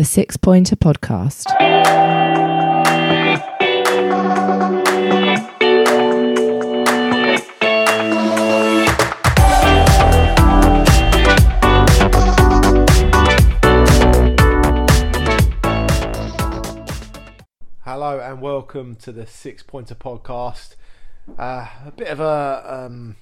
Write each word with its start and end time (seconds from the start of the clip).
the 0.00 0.04
Six 0.06 0.38
Pointer 0.38 0.76
Podcast. 0.76 1.44
Hello 17.84 18.20
and 18.20 18.40
welcome 18.40 18.94
to 18.94 19.12
the 19.12 19.26
Six 19.26 19.62
Pointer 19.62 19.94
Podcast. 19.94 20.76
Uh, 21.38 21.66
a 21.84 21.92
bit 21.94 22.08
of 22.08 22.20
a 22.20 22.86
um, 22.86 23.16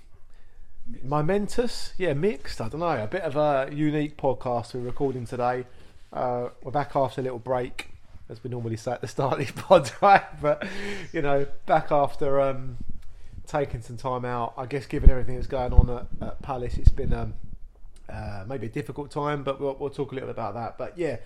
momentous, 1.03 1.93
yeah, 1.99 2.13
mixed. 2.13 2.61
I 2.61 2.69
don't 2.69 2.79
know. 2.79 3.03
A 3.03 3.09
bit 3.09 3.23
of 3.23 3.35
a 3.35 3.69
unique 3.75 4.17
podcast 4.17 4.75
we're 4.75 4.83
recording 4.83 5.27
today. 5.27 5.65
Uh, 6.13 6.49
we're 6.63 6.71
back 6.71 6.97
after 6.97 7.21
a 7.21 7.25
little 7.25 7.39
break, 7.39 7.91
as 8.29 8.43
we 8.43 8.49
normally 8.51 8.77
say 8.77 8.93
at 8.93 9.01
the 9.01 9.09
start 9.09 9.35
of 9.35 9.39
these 9.39 9.51
pods, 9.57 9.93
right? 10.01 10.25
But 10.41 10.67
you 11.13 11.23
know, 11.23 11.47
back 11.67 11.93
after 11.93 12.41
um, 12.41 12.79
taking 13.47 13.83
some 13.83 13.97
time 13.97 14.25
out. 14.25 14.55
I 14.57 14.67
guess 14.67 14.87
given 14.87 15.11
everything 15.11 15.35
that's 15.35 15.47
going 15.47 15.73
on 15.73 15.91
at, 15.91 16.27
at 16.27 16.43
Palace, 16.43 16.79
it's 16.79 16.89
been 16.89 17.13
um, 17.13 17.35
uh, 18.09 18.45
maybe 18.47 18.67
a 18.67 18.71
difficult 18.71 19.11
time, 19.11 19.43
but 19.43 19.61
we'll, 19.61 19.77
we'll 19.79 19.91
talk 19.91 20.13
a 20.13 20.15
little 20.15 20.29
bit 20.29 20.37
about 20.37 20.55
that. 20.55 20.79
But 20.79 20.99
yeah. 20.99 21.19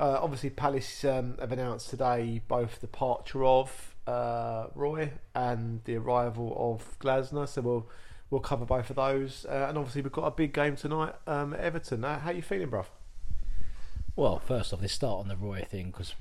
Uh, 0.00 0.16
obviously, 0.22 0.48
Palace 0.48 1.04
um, 1.04 1.34
have 1.40 1.50
announced 1.50 1.90
today 1.90 2.40
both 2.46 2.80
the 2.80 2.86
departure 2.86 3.44
of 3.44 3.96
uh, 4.06 4.68
Roy 4.76 5.10
and 5.34 5.80
the 5.86 5.96
arrival 5.96 6.54
of 6.56 6.96
Glasner. 7.00 7.48
So 7.48 7.62
we'll 7.62 7.88
we'll 8.30 8.40
cover 8.40 8.64
both 8.64 8.90
of 8.90 8.96
those. 8.96 9.44
Uh, 9.48 9.66
and 9.68 9.76
obviously, 9.76 10.02
we've 10.02 10.12
got 10.12 10.26
a 10.26 10.30
big 10.30 10.52
game 10.52 10.76
tonight, 10.76 11.14
um, 11.26 11.52
Everton. 11.58 12.04
Uh, 12.04 12.20
how 12.20 12.30
you 12.30 12.42
feeling, 12.42 12.68
bruv? 12.68 12.86
Well, 14.18 14.40
first 14.40 14.72
off, 14.72 14.80
let's 14.80 14.92
start 14.92 15.20
on 15.20 15.28
the 15.28 15.36
Roy 15.36 15.64
thing 15.70 15.92
because, 15.92 16.16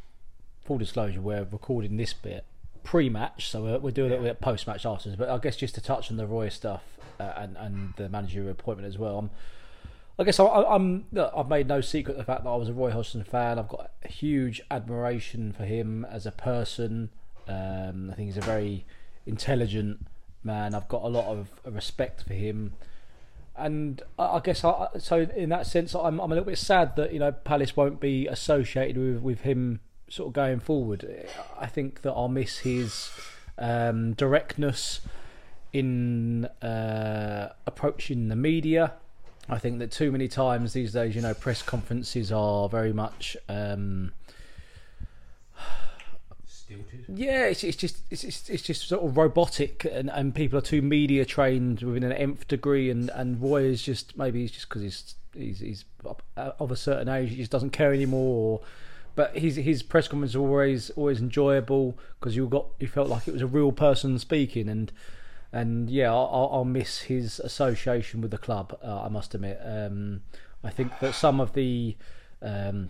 full 0.64 0.78
disclosure, 0.78 1.20
we're 1.20 1.48
recording 1.52 1.98
this 1.98 2.14
bit 2.14 2.46
pre-match, 2.84 3.50
so 3.50 3.64
we're, 3.64 3.80
we're 3.80 3.90
doing 3.90 4.12
a 4.12 4.14
little 4.14 4.26
bit 4.28 4.40
post-match 4.40 4.86
afterwards. 4.86 5.18
But 5.18 5.30
I 5.30 5.40
guess 5.40 5.56
just 5.56 5.74
to 5.74 5.82
touch 5.82 6.12
on 6.12 6.18
the 6.18 6.28
Roy 6.28 6.50
stuff 6.50 6.84
uh, 7.20 7.34
and 7.36 7.58
and 7.58 7.96
the 7.98 8.08
managerial 8.08 8.52
appointment 8.52 8.88
as 8.88 9.00
well. 9.00 9.18
I'm, 9.18 9.30
I 10.20 10.26
guess 10.26 10.40
I, 10.40 10.46
I'm 10.46 11.06
I've 11.36 11.50
made 11.50 11.68
no 11.68 11.82
secret 11.82 12.12
of 12.12 12.18
the 12.20 12.24
fact 12.24 12.44
that 12.44 12.52
I 12.52 12.56
was 12.56 12.70
a 12.70 12.74
Roy 12.74 12.92
Hodgson 12.92 13.24
fan. 13.24 13.58
I've 13.58 13.68
got 13.68 13.90
a 14.06 14.08
huge 14.08 14.62
admiration 14.70 15.52
for 15.52 15.66
him 15.66 16.06
as 16.06 16.28
a 16.28 16.32
person. 16.32 17.10
Um, 17.48 18.12
I 18.12 18.14
think 18.14 18.28
he's 18.28 18.38
a 18.38 18.42
very 18.42 18.86
intelligent 19.26 20.06
man. 20.44 20.76
I've 20.76 20.88
got 20.88 21.02
a 21.02 21.08
lot 21.08 21.26
of 21.26 21.50
respect 21.66 22.22
for 22.22 22.36
him, 22.36 22.74
and 23.58 24.02
I, 24.20 24.40
guess 24.44 24.64
I, 24.64 24.88
so. 25.00 25.28
In 25.36 25.50
that 25.50 25.66
sense, 25.68 25.96
I'm, 25.96 26.20
I'm 26.20 26.32
a 26.32 26.36
little 26.36 26.46
bit 26.46 26.58
sad 26.58 26.96
that 26.96 27.14
you 27.14 27.20
know 27.20 27.32
Palace 27.32 27.76
won't 27.76 28.00
be 28.00 28.28
associated 28.28 28.98
with 28.98 29.22
with 29.22 29.42
him 29.42 29.80
sort 30.10 30.28
of 30.28 30.34
going 30.34 30.60
forward. 30.60 31.06
I 31.60 31.68
think 31.68 32.02
that 32.04 32.12
I'll 32.12 32.28
miss 32.28 32.60
his 32.60 33.10
um, 33.58 34.14
directness 34.14 35.02
in 35.74 36.46
uh, 36.62 37.54
approaching 37.66 38.28
the 38.30 38.36
media. 38.36 38.94
I 39.50 39.60
think 39.60 39.80
that 39.80 39.92
too 39.92 40.12
many 40.12 40.28
times 40.28 40.74
these 40.74 40.94
days, 40.94 41.16
you 41.16 41.22
know, 41.22 41.34
press 41.34 41.62
conferences 41.62 42.32
are 42.32 42.68
very 42.68 42.94
much. 42.94 43.38
Um, 43.48 44.12
yeah, 47.14 47.46
it's, 47.46 47.64
it's 47.64 47.78
just 47.78 48.00
it's, 48.10 48.24
it's 48.24 48.50
it's 48.50 48.64
just 48.64 48.88
sort 48.88 49.04
of 49.04 49.18
robotic, 49.18 49.86
and, 49.86 50.10
and 50.10 50.36
people 50.36 50.58
are 50.60 50.62
too 50.62 50.82
media 50.82 51.26
trained 51.26 51.82
within 51.82 52.04
an 52.04 52.12
nth 52.12 52.48
degree, 52.48 52.90
and 52.90 53.10
and 53.12 53.42
Roy 53.42 53.64
is 53.64 53.82
just 53.82 54.18
maybe 54.18 54.44
it's 54.44 54.54
just 54.54 54.68
because 54.70 54.82
he's 54.82 55.16
he's 55.34 55.60
he's 55.60 55.86
of 56.36 56.72
a 56.72 56.76
certain 56.76 57.10
age, 57.10 57.30
he 57.30 57.38
just 57.38 57.52
doesn't 57.52 57.72
care 57.72 57.94
anymore. 57.94 58.60
Or, 58.60 58.68
but 59.16 59.38
his 59.38 59.56
his 59.56 59.82
press 59.82 60.08
conference 60.08 60.36
are 60.36 60.40
always 60.40 60.90
always 60.92 61.20
enjoyable 61.20 61.98
because 62.20 62.36
you 62.36 62.48
got 62.48 62.68
you 62.80 62.88
felt 62.88 63.10
like 63.10 63.28
it 63.28 63.34
was 63.34 63.42
a 63.42 63.48
real 63.48 63.72
person 63.72 64.20
speaking, 64.20 64.68
and 64.70 64.92
and 65.52 65.90
yeah, 65.90 66.12
I'll, 66.12 66.50
I'll 66.52 66.66
miss 66.66 67.04
his 67.04 67.40
association 67.40 68.22
with 68.22 68.32
the 68.32 68.38
club. 68.38 68.78
Uh, 68.84 69.04
I 69.04 69.08
must 69.08 69.34
admit. 69.34 69.60
Um, 69.64 70.22
I 70.64 70.70
think 70.70 70.92
that 71.00 71.16
some 71.16 71.40
of 71.40 71.54
the 71.54 71.96
um, 72.42 72.90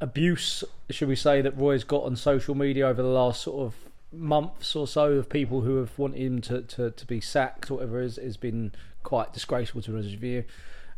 abuse, 0.00 0.64
should 0.90 1.08
we 1.08 1.16
say, 1.16 1.40
that 1.40 1.56
Roy's 1.56 1.84
got 1.84 2.04
on 2.04 2.16
social 2.16 2.54
media 2.54 2.86
over 2.86 3.02
the 3.02 3.08
last 3.08 3.42
sort 3.42 3.66
of 3.66 3.74
months 4.12 4.74
or 4.76 4.86
so 4.86 5.12
of 5.12 5.28
people 5.28 5.62
who 5.62 5.76
have 5.76 5.98
wanted 5.98 6.20
him 6.20 6.40
to, 6.40 6.62
to, 6.62 6.90
to 6.90 7.06
be 7.06 7.20
sacked 7.20 7.70
or 7.70 7.74
whatever 7.74 8.00
has, 8.00 8.16
has 8.16 8.36
been 8.36 8.72
quite 9.02 9.32
disgraceful 9.32 9.82
to 9.82 9.94
his 9.94 10.14
view. 10.14 10.44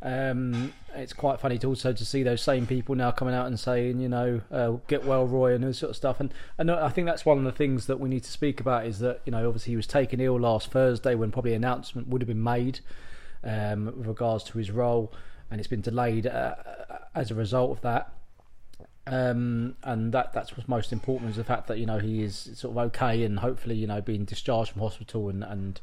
Um, 0.01 0.73
it's 0.95 1.13
quite 1.13 1.41
funny 1.41 1.59
to 1.59 1.67
also 1.67 1.93
to 1.93 2.05
see 2.05 2.23
those 2.23 2.41
same 2.41 2.67
people 2.67 2.95
now 2.95 3.11
coming 3.11 3.35
out 3.35 3.47
and 3.47 3.59
saying, 3.59 3.99
you 3.99 4.09
know, 4.09 4.41
uh, 4.51 4.73
get 4.87 5.05
well, 5.05 5.27
Roy, 5.27 5.55
and 5.55 5.65
this 5.65 5.79
sort 5.79 5.91
of 5.91 5.97
stuff. 5.97 6.21
And 6.21 6.33
and 6.57 6.71
I 6.71 6.89
think 6.89 7.07
that's 7.07 7.27
one 7.27 7.39
of 7.39 7.45
the 7.45 7.53
things 7.53 7.87
that 7.87 7.99
we 7.99 8.09
need 8.09 8.23
to 8.23 8.31
speak 8.31 8.61
about 8.61 8.87
is 8.87 9.01
that 9.01 9.23
you 9.25 9.33
know, 9.33 9.47
obviously 9.47 9.73
he 9.73 9.77
was 9.77 9.89
taken 9.89 10.21
ill 10.21 10.39
last 10.39 10.71
Thursday 10.71 11.17
when 11.17 11.33
probably 11.33 11.53
an 11.53 11.65
announcement 11.65 12.07
would 12.09 12.23
have 12.23 12.29
been 12.29 12.43
made 12.43 12.79
um, 13.43 13.87
with 13.87 14.07
regards 14.07 14.45
to 14.45 14.59
his 14.59 14.71
role, 14.71 15.13
and 15.51 15.61
it's 15.61 15.69
been 15.69 15.81
delayed 15.81 16.29
uh, 16.29 16.55
as 17.17 17.33
a 17.33 17.35
result 17.35 17.73
of 17.73 17.81
that. 17.81 18.13
Um, 19.07 19.77
and 19.83 20.13
that 20.13 20.35
that's 20.35 20.55
what's 20.57 20.69
most 20.69 20.93
important 20.93 21.31
is 21.31 21.37
the 21.37 21.45
fact 21.45 21.67
that 21.69 21.79
you 21.79 21.87
know 21.87 21.99
he 21.99 22.23
is 22.23 22.51
sort 22.55 22.77
of 22.77 22.79
okay 22.89 23.25
and 23.25 23.39
hopefully 23.39 23.75
you 23.75 23.87
know 23.87 24.03
being 24.03 24.27
discharged 24.27 24.73
from 24.73 24.83
hospital 24.83 25.31
and 25.31 25.43
and 25.43 25.81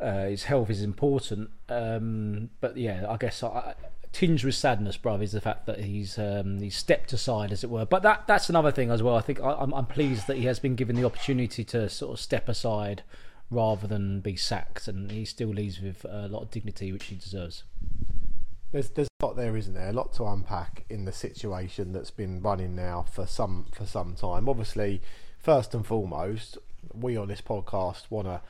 uh, 0.00 0.26
his 0.26 0.44
health 0.44 0.70
is 0.70 0.82
important. 0.82 1.50
Um, 1.68 2.50
but 2.60 2.76
yeah, 2.76 3.06
I 3.08 3.16
guess 3.16 3.42
I, 3.42 3.74
tinged 4.12 4.44
with 4.44 4.54
sadness, 4.54 4.96
bruv, 4.96 5.22
is 5.22 5.32
the 5.32 5.40
fact 5.40 5.66
that 5.66 5.80
he's 5.80 6.18
um, 6.18 6.60
he's 6.60 6.76
stepped 6.76 7.12
aside, 7.12 7.52
as 7.52 7.64
it 7.64 7.70
were. 7.70 7.84
But 7.84 8.02
that 8.02 8.26
that's 8.26 8.48
another 8.48 8.70
thing 8.70 8.90
as 8.90 9.02
well. 9.02 9.16
I 9.16 9.20
think 9.20 9.40
I, 9.40 9.52
I'm 9.52 9.74
I'm 9.74 9.86
pleased 9.86 10.26
that 10.26 10.36
he 10.36 10.44
has 10.44 10.58
been 10.58 10.74
given 10.76 10.96
the 10.96 11.04
opportunity 11.04 11.64
to 11.64 11.88
sort 11.88 12.12
of 12.12 12.20
step 12.20 12.48
aside 12.48 13.02
rather 13.50 13.86
than 13.86 14.20
be 14.20 14.36
sacked, 14.36 14.88
and 14.88 15.10
he 15.10 15.24
still 15.24 15.48
leaves 15.48 15.80
with 15.80 16.04
a 16.04 16.28
lot 16.28 16.42
of 16.42 16.50
dignity, 16.50 16.92
which 16.92 17.04
he 17.04 17.16
deserves. 17.16 17.64
There's 18.70 18.90
there's 18.90 19.08
a 19.20 19.26
lot 19.26 19.36
there, 19.36 19.56
isn't 19.56 19.74
there? 19.74 19.88
A 19.88 19.92
lot 19.92 20.12
to 20.14 20.24
unpack 20.24 20.84
in 20.90 21.06
the 21.06 21.12
situation 21.12 21.92
that's 21.92 22.10
been 22.10 22.42
running 22.42 22.76
now 22.76 23.06
for 23.10 23.26
some 23.26 23.66
for 23.72 23.86
some 23.86 24.14
time. 24.14 24.48
Obviously, 24.48 25.00
first 25.38 25.74
and 25.74 25.86
foremost, 25.86 26.58
we 26.94 27.16
on 27.16 27.28
this 27.28 27.40
podcast 27.40 28.10
want 28.10 28.26
to 28.26 28.42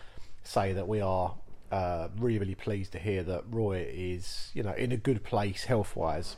say 0.43 0.73
that 0.73 0.89
we 0.89 1.01
are 1.01 1.35
uh, 1.71 2.09
really 2.19 2.39
really 2.41 2.55
pleased 2.57 2.93
to 2.93 2.99
hear 2.99 3.23
that 3.23 3.45
Roy 3.49 3.89
is 3.93 4.51
you 4.55 4.63
know 4.65 4.73
in 4.73 4.91
a 4.91 4.97
good 4.97 5.23
place 5.23 5.65
health 5.65 5.95
wise, 5.95 6.35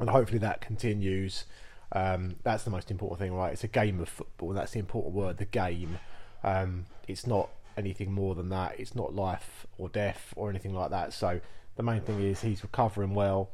and 0.00 0.10
hopefully 0.10 0.38
that 0.38 0.60
continues. 0.60 1.44
Um, 1.92 2.36
that's 2.42 2.64
the 2.64 2.70
most 2.70 2.90
important 2.90 3.20
thing, 3.20 3.32
right? 3.32 3.52
It's 3.52 3.64
a 3.64 3.68
game 3.68 4.00
of 4.00 4.08
football, 4.08 4.50
that's 4.50 4.72
the 4.72 4.78
important 4.78 5.14
word, 5.14 5.38
the 5.38 5.46
game. 5.46 6.00
Um, 6.44 6.84
it's 7.06 7.26
not 7.26 7.48
anything 7.78 8.12
more 8.12 8.34
than 8.34 8.50
that. 8.50 8.78
It's 8.78 8.94
not 8.94 9.14
life 9.14 9.66
or 9.78 9.88
death 9.88 10.34
or 10.36 10.50
anything 10.50 10.74
like 10.74 10.90
that. 10.90 11.14
So 11.14 11.40
the 11.78 11.84
main 11.84 12.00
thing 12.00 12.20
is 12.20 12.40
he's 12.40 12.62
recovering 12.62 13.14
well, 13.14 13.48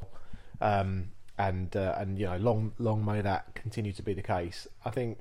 um, 0.59 1.11
and 1.37 1.73
uh, 1.77 1.95
and 1.97 2.19
you 2.19 2.25
know 2.25 2.37
long 2.37 2.73
long 2.79 3.05
may 3.05 3.21
that 3.21 3.53
continue 3.53 3.93
to 3.93 4.01
be 4.01 4.13
the 4.13 4.23
case. 4.23 4.67
I 4.83 4.89
think, 4.89 5.19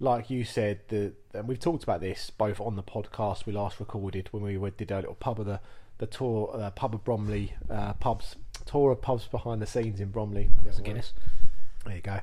like 0.00 0.30
you 0.30 0.42
said, 0.42 0.80
the 0.88 1.12
and 1.34 1.46
we've 1.46 1.60
talked 1.60 1.84
about 1.84 2.00
this 2.00 2.30
both 2.30 2.58
on 2.58 2.74
the 2.74 2.82
podcast 2.82 3.44
we 3.44 3.52
last 3.52 3.78
recorded 3.78 4.28
when 4.32 4.42
we 4.42 4.70
did 4.70 4.90
a 4.90 4.96
little 4.96 5.14
pub 5.14 5.40
of 5.40 5.46
the 5.46 5.60
the 5.98 6.06
tour 6.06 6.50
uh, 6.54 6.70
pub 6.70 6.94
of 6.94 7.04
Bromley 7.04 7.52
uh, 7.70 7.92
pubs 7.92 8.36
tour 8.64 8.90
of 8.92 9.02
pubs 9.02 9.28
behind 9.28 9.60
the 9.60 9.66
scenes 9.66 10.00
in 10.00 10.08
Bromley. 10.08 10.50
There's 10.64 10.78
a 10.78 10.82
Guinness. 10.82 11.12
There 11.84 11.94
you 11.94 12.00
go. 12.00 12.20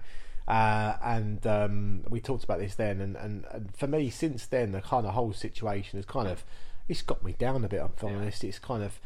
Uh, 0.48 0.98
and 1.04 1.46
um, 1.46 2.04
we 2.10 2.20
talked 2.20 2.44
about 2.44 2.58
this 2.58 2.74
then, 2.74 3.00
and, 3.00 3.16
and, 3.16 3.46
and, 3.52 3.76
for 3.78 3.86
me, 3.86 4.10
since 4.10 4.48
then, 4.48 4.72
the 4.72 4.82
kind 4.82 5.06
of 5.06 5.14
whole 5.14 5.32
situation 5.34 6.00
has 6.00 6.06
kind 6.08 6.28
of 6.28 6.44
it's 6.88 7.04
got 7.04 7.24
me 7.24 7.36
down 7.38 7.64
a 7.64 7.68
bit. 7.68 7.80
I'm 7.80 7.92
yeah. 8.02 8.16
honest. 8.16 8.44
It's 8.44 8.58
kind 8.58 8.82
of 8.82 9.00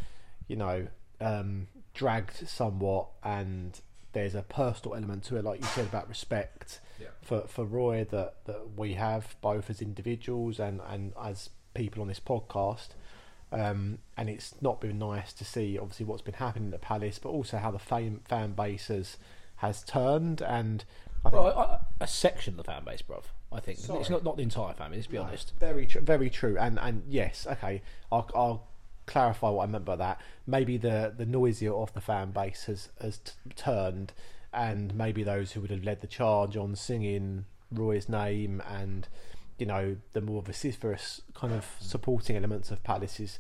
you 0.54 0.60
know 0.60 0.88
um, 1.20 1.68
dragged 1.96 2.48
somewhat, 2.48 3.08
and 3.24 3.82
there's 4.12 4.36
a 4.36 4.44
personal 4.44 4.96
element 4.96 5.24
to 5.24 5.38
it, 5.38 5.44
like 5.44 5.60
you 5.60 5.66
said 5.66 5.86
about 5.86 6.08
respect 6.08 6.80
yeah. 7.02 7.08
for 7.24 7.42
for 7.48 7.66
Roy 7.66 8.06
that 8.12 8.46
that 8.46 8.78
we 8.78 8.94
have 8.94 9.36
both 9.42 9.72
as 9.72 9.82
individuals 9.82 10.60
and 10.60 10.80
and 10.88 11.14
as 11.20 11.50
people 11.74 12.04
on 12.04 12.08
this 12.08 12.20
podcast. 12.20 12.90
Um, 13.52 14.00
and 14.16 14.30
it's 14.30 14.56
not 14.62 14.82
been 14.82 14.98
nice 14.98 15.32
to 15.34 15.46
see, 15.46 15.78
obviously, 15.78 16.08
what's 16.08 16.24
been 16.24 16.34
happening 16.36 16.70
at 16.70 16.72
the 16.72 16.80
Palace, 16.80 17.20
but 17.20 17.30
also 17.30 17.58
how 17.58 17.72
the 17.72 17.80
fan 17.80 18.20
fan 18.26 18.54
base 18.54 18.88
has 18.88 19.18
has 19.58 19.84
turned 19.84 20.42
and 20.42 20.86
I 21.26 21.30
think 21.30 21.44
well, 21.44 21.82
a, 22.00 22.04
a, 22.04 22.08
section 22.08 22.54
of 22.54 22.58
the 22.58 22.64
fan 22.64 22.84
base, 22.84 23.02
bruv. 23.02 23.24
I 23.52 23.60
think 23.60 23.80
Sorry. 23.80 24.02
it's 24.02 24.10
not 24.10 24.24
not 24.24 24.38
the 24.38 24.44
entire 24.44 24.74
family. 24.74 24.98
Let's 24.98 25.08
be 25.08 25.18
no, 25.18 25.24
honest. 25.24 25.54
Very 25.60 25.86
true. 25.86 26.02
Very 26.02 26.30
true. 26.30 26.58
And 26.60 26.78
and 26.80 27.04
yes, 27.08 27.48
okay. 27.50 27.82
I'll, 28.12 28.30
I'll 28.36 28.68
clarify 29.06 29.50
what 29.50 29.64
I 29.64 29.66
meant 29.68 29.86
by 29.86 29.96
that. 29.98 30.20
Maybe 30.46 30.78
the 30.78 31.14
the 31.16 31.26
noisier 31.26 31.74
of 31.74 31.94
the 31.94 32.02
fan 32.02 32.32
base 32.32 32.66
has 32.66 32.90
has 33.02 33.18
t- 33.20 33.32
turned, 33.56 34.14
and 34.54 34.96
maybe 34.96 35.24
those 35.24 35.52
who 35.52 35.62
would 35.62 35.72
have 35.72 35.84
led 35.84 36.02
the 36.02 36.08
charge 36.08 36.58
on 36.58 36.76
singing 36.76 37.46
Roy's 37.72 38.08
name 38.08 38.62
and 38.70 39.08
you 39.58 39.66
know 39.66 39.98
the 40.14 40.22
more 40.22 40.42
vociferous 40.42 41.22
kind 41.34 41.54
of 41.54 41.66
supporting 41.80 42.36
elements 42.36 42.72
of 42.72 42.84
Palace's 42.84 43.40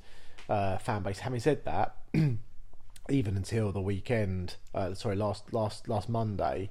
uh, 0.49 0.77
fan 0.77 1.03
base. 1.03 1.19
Having 1.19 1.39
said 1.39 1.65
that. 1.65 1.95
even 3.09 3.35
until 3.35 3.71
the 3.71 3.81
weekend, 3.81 4.55
uh, 4.73 4.93
sorry, 4.93 5.15
last 5.15 5.53
last 5.53 5.89
last 5.89 6.07
Monday, 6.07 6.69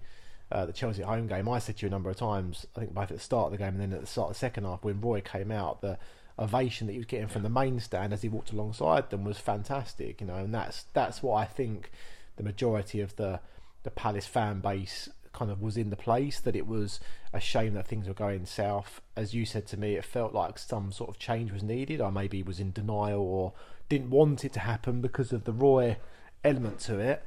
uh, 0.51 0.67
the 0.67 0.73
Chelsea 0.73 1.03
home 1.03 1.27
game, 1.27 1.49
I 1.49 1.59
said 1.59 1.79
to 1.79 1.83
you 1.83 1.89
a 1.89 1.91
number 1.91 2.11
of 2.11 2.17
times, 2.17 2.67
I 2.77 2.81
think 2.81 2.95
both 2.95 3.11
at 3.11 3.17
the 3.17 3.21
start 3.21 3.47
of 3.47 3.53
the 3.53 3.59
game 3.59 3.69
and 3.75 3.81
then 3.81 3.93
at 3.93 4.01
the 4.01 4.07
start 4.07 4.31
of 4.31 4.35
the 4.35 4.39
second 4.39 4.65
half, 4.65 4.83
when 4.83 5.01
Roy 5.01 5.21
came 5.21 5.51
out, 5.51 5.81
the 5.81 5.99
ovation 6.43 6.87
that 6.87 6.93
he 6.93 6.99
was 6.99 7.07
getting 7.07 7.29
from 7.29 7.43
the 7.43 7.49
main 7.49 7.81
stand 7.81 8.13
as 8.13 8.23
he 8.23 8.29
walked 8.29 8.53
alongside 8.53 9.11
them 9.11 9.25
was 9.25 9.39
fantastic, 9.39 10.21
you 10.21 10.27
know, 10.27 10.37
and 10.37 10.55
that's 10.55 10.87
that's 10.93 11.23
what 11.23 11.35
I 11.37 11.45
think 11.45 11.91
the 12.37 12.43
majority 12.43 13.01
of 13.01 13.17
the 13.17 13.41
the 13.83 13.91
Palace 13.91 14.27
fan 14.27 14.61
base 14.61 15.09
kind 15.33 15.51
of 15.51 15.63
was 15.63 15.77
in 15.77 15.91
the 15.91 15.97
place 15.97 16.41
that 16.41 16.55
it 16.55 16.67
was 16.67 17.01
a 17.33 17.41
shame 17.41 17.75
that 17.75 17.87
things 17.87 18.07
were 18.07 18.15
going 18.15 18.45
south. 18.45 19.01
As 19.17 19.35
you 19.35 19.47
said 19.47 19.67
to 19.69 19.77
me, 19.77 19.95
it 19.95 20.05
felt 20.05 20.35
like 20.35 20.59
some 20.59 20.93
sort 20.93 21.11
of 21.11 21.19
change 21.19 21.53
was 21.53 21.63
needed. 21.63 22.01
I 22.01 22.11
maybe 22.11 22.43
was 22.43 22.61
in 22.61 22.73
denial 22.73 23.21
or 23.21 23.53
didn't 23.89 24.11
want 24.11 24.45
it 24.45 24.53
to 24.55 24.61
happen 24.61 25.01
because 25.01 25.33
of 25.33 25.45
the 25.45 25.53
Roy 25.53 25.97
element 26.45 26.81
to 26.81 26.99
it. 26.99 27.25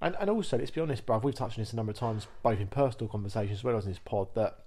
And 0.00 0.16
and 0.18 0.30
also, 0.30 0.56
let's 0.56 0.70
be 0.70 0.80
honest, 0.80 1.04
bruv, 1.04 1.22
we've 1.22 1.34
touched 1.34 1.58
on 1.58 1.62
this 1.62 1.72
a 1.72 1.76
number 1.76 1.90
of 1.90 1.98
times, 1.98 2.26
both 2.42 2.60
in 2.60 2.68
personal 2.68 3.08
conversations 3.08 3.58
as 3.58 3.64
well 3.64 3.76
as 3.76 3.84
in 3.84 3.90
this 3.92 4.00
pod, 4.04 4.28
that 4.34 4.58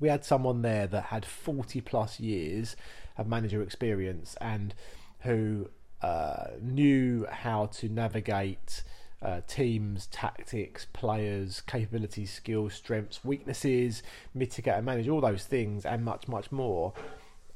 we 0.00 0.08
had 0.08 0.24
someone 0.24 0.62
there 0.62 0.86
that 0.86 1.04
had 1.04 1.24
40 1.24 1.80
plus 1.80 2.20
years 2.20 2.76
of 3.16 3.26
manager 3.26 3.62
experience 3.62 4.36
and 4.40 4.74
who 5.20 5.68
uh, 6.02 6.48
knew 6.60 7.26
how 7.30 7.66
to 7.66 7.88
navigate 7.88 8.82
uh, 9.20 9.40
teams, 9.48 10.06
tactics, 10.06 10.86
players, 10.92 11.60
capabilities, 11.62 12.32
skills, 12.32 12.74
strengths, 12.74 13.24
weaknesses, 13.24 14.02
mitigate 14.32 14.74
and 14.74 14.86
manage 14.86 15.08
all 15.08 15.20
those 15.20 15.44
things 15.44 15.84
and 15.84 16.04
much, 16.04 16.28
much 16.28 16.52
more. 16.52 16.92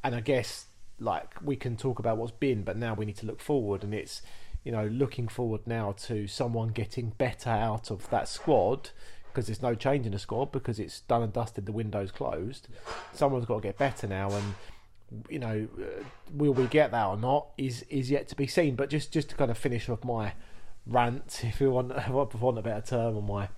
And 0.03 0.15
I 0.15 0.21
guess 0.21 0.67
like 1.03 1.35
we 1.43 1.57
can 1.57 1.77
talk 1.77 1.99
about 1.99 2.17
what's 2.17 2.33
been, 2.33 2.63
but 2.63 2.77
now 2.77 2.95
we 2.95 3.05
need 3.05 3.17
to 3.19 3.27
look 3.27 3.41
forward, 3.41 3.85
and 3.85 3.95
it's 3.95 4.23
you 4.65 4.73
know 4.73 4.87
looking 4.87 5.29
forward 5.29 5.61
now 5.67 5.93
to 5.93 6.27
someone 6.27 6.69
getting 6.69 7.11
better 7.11 7.51
out 7.51 7.91
of 7.91 8.09
that 8.11 8.29
squad 8.29 8.91
because 9.33 9.47
there's 9.47 9.63
no 9.63 9.75
change 9.75 10.07
in 10.07 10.13
the 10.13 10.19
squad 10.19 10.53
because 10.53 10.79
it's 10.79 11.01
done 11.01 11.23
and 11.23 11.33
dusted, 11.33 11.67
the 11.67 11.73
window's 11.73 12.11
closed. 12.11 12.69
Someone's 13.13 13.47
got 13.47 13.57
to 13.57 13.61
get 13.63 13.79
better 13.79 14.07
now, 14.07 14.31
and 14.31 14.55
you 15.29 15.39
know, 15.39 15.69
uh, 15.81 16.03
will 16.33 16.55
we 16.55 16.67
get 16.67 16.91
that 16.93 17.07
or 17.07 17.17
not 17.17 17.49
is 17.59 17.83
is 17.89 18.11
yet 18.11 18.29
to 18.29 18.37
be 18.37 18.47
seen. 18.47 18.77
But 18.77 18.91
just 18.91 19.13
just 19.13 19.31
to 19.31 19.37
kind 19.37 19.51
of 19.51 19.59
finish 19.59 19.89
off 19.89 20.05
my 20.05 20.35
rant, 20.87 21.41
if 21.45 21.61
you 21.61 21.71
want, 21.71 21.93
if 21.93 22.09
I 22.09 22.11
want 22.11 22.59
a 22.59 22.63
better 22.63 22.87
term, 22.87 23.17
on 23.17 23.27
my 23.27 23.49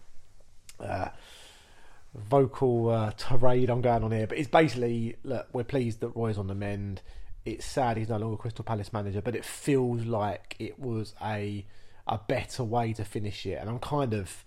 uh, 0.80 1.08
vocal 2.14 2.90
uh, 2.90 3.12
tirade 3.16 3.70
I'm 3.70 3.80
going 3.80 4.04
on 4.04 4.12
here. 4.12 4.26
But 4.26 4.38
it's 4.38 4.48
basically 4.48 5.16
look, 5.24 5.48
we're 5.52 5.64
pleased 5.64 6.00
that 6.00 6.08
Roy's 6.08 6.38
on 6.38 6.46
the 6.46 6.54
mend. 6.54 7.02
It's 7.44 7.66
sad 7.66 7.98
he's 7.98 8.08
no 8.08 8.16
longer 8.16 8.38
Crystal 8.38 8.64
Palace 8.64 8.92
manager, 8.92 9.20
but 9.20 9.36
it 9.36 9.44
feels 9.44 10.04
like 10.04 10.56
it 10.58 10.78
was 10.78 11.14
a 11.22 11.66
a 12.06 12.18
better 12.18 12.62
way 12.62 12.92
to 12.92 13.04
finish 13.04 13.46
it, 13.46 13.58
and 13.60 13.68
I'm 13.68 13.78
kind 13.78 14.12
of 14.12 14.44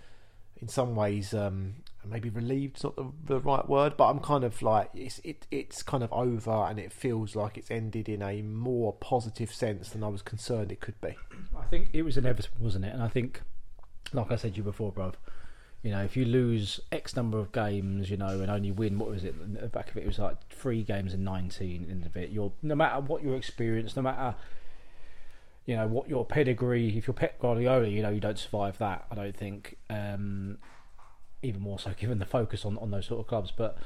in 0.59 0.67
some 0.67 0.95
ways 0.95 1.33
um, 1.33 1.75
maybe 2.05 2.29
relieved—not 2.29 2.95
the, 2.95 3.11
the 3.25 3.39
right 3.39 3.67
word, 3.67 3.95
but 3.97 4.09
I'm 4.09 4.19
kind 4.19 4.43
of 4.43 4.61
like 4.61 4.89
it's 4.93 5.19
it 5.23 5.45
it's 5.51 5.83
kind 5.83 6.03
of 6.03 6.11
over 6.11 6.51
and 6.51 6.79
it 6.79 6.91
feels 6.91 7.35
like 7.35 7.57
it's 7.57 7.71
ended 7.71 8.09
in 8.09 8.21
a 8.21 8.41
more 8.41 8.93
positive 8.93 9.53
sense 9.53 9.89
than 9.89 10.03
I 10.03 10.07
was 10.07 10.21
concerned 10.21 10.71
it 10.71 10.79
could 10.79 10.99
be. 11.01 11.15
I 11.57 11.63
think 11.69 11.89
it 11.93 12.03
was 12.03 12.17
inevitable, 12.17 12.57
wasn't 12.59 12.85
it? 12.85 12.93
And 12.93 13.03
I 13.03 13.07
think, 13.07 13.41
like 14.13 14.31
I 14.31 14.35
said 14.35 14.53
to 14.53 14.57
you 14.57 14.63
before, 14.63 14.91
bruv, 14.91 15.13
you 15.83 15.91
know, 15.91 16.03
if 16.03 16.17
you 16.17 16.25
lose 16.25 16.79
X 16.91 17.15
number 17.15 17.39
of 17.39 17.51
games, 17.51 18.09
you 18.09 18.17
know, 18.17 18.41
and 18.41 18.49
only 18.49 18.71
win, 18.71 18.97
what 18.99 19.09
was 19.09 19.23
it? 19.23 19.35
The 19.59 19.67
back 19.67 19.89
of 19.89 19.97
it, 19.97 20.03
it 20.03 20.07
was 20.07 20.19
like 20.19 20.49
three 20.49 20.83
games 20.83 21.13
in 21.13 21.23
19 21.23 21.87
in 21.89 22.03
of 22.03 22.13
bit. 22.13 22.29
You're, 22.29 22.51
no 22.61 22.75
matter 22.75 22.99
what 22.99 23.23
your 23.23 23.35
experience, 23.35 23.95
no 23.95 24.01
matter, 24.01 24.35
you 25.67 25.75
know, 25.75 25.85
what 25.85 26.09
your 26.09 26.25
pedigree, 26.25 26.97
if 26.97 27.05
you're 27.05 27.13
Pep 27.13 27.39
Guardiola, 27.39 27.87
you 27.87 28.01
know, 28.01 28.09
you 28.09 28.21
don't 28.21 28.39
survive 28.39 28.77
that, 28.79 29.05
I 29.11 29.15
don't 29.15 29.35
think. 29.35 29.77
Um, 29.89 30.57
even 31.43 31.61
more 31.61 31.77
so 31.77 31.91
given 31.99 32.17
the 32.17 32.25
focus 32.25 32.65
on, 32.65 32.77
on 32.79 32.89
those 32.89 33.05
sort 33.05 33.19
of 33.19 33.27
clubs. 33.27 33.51
But 33.55 33.77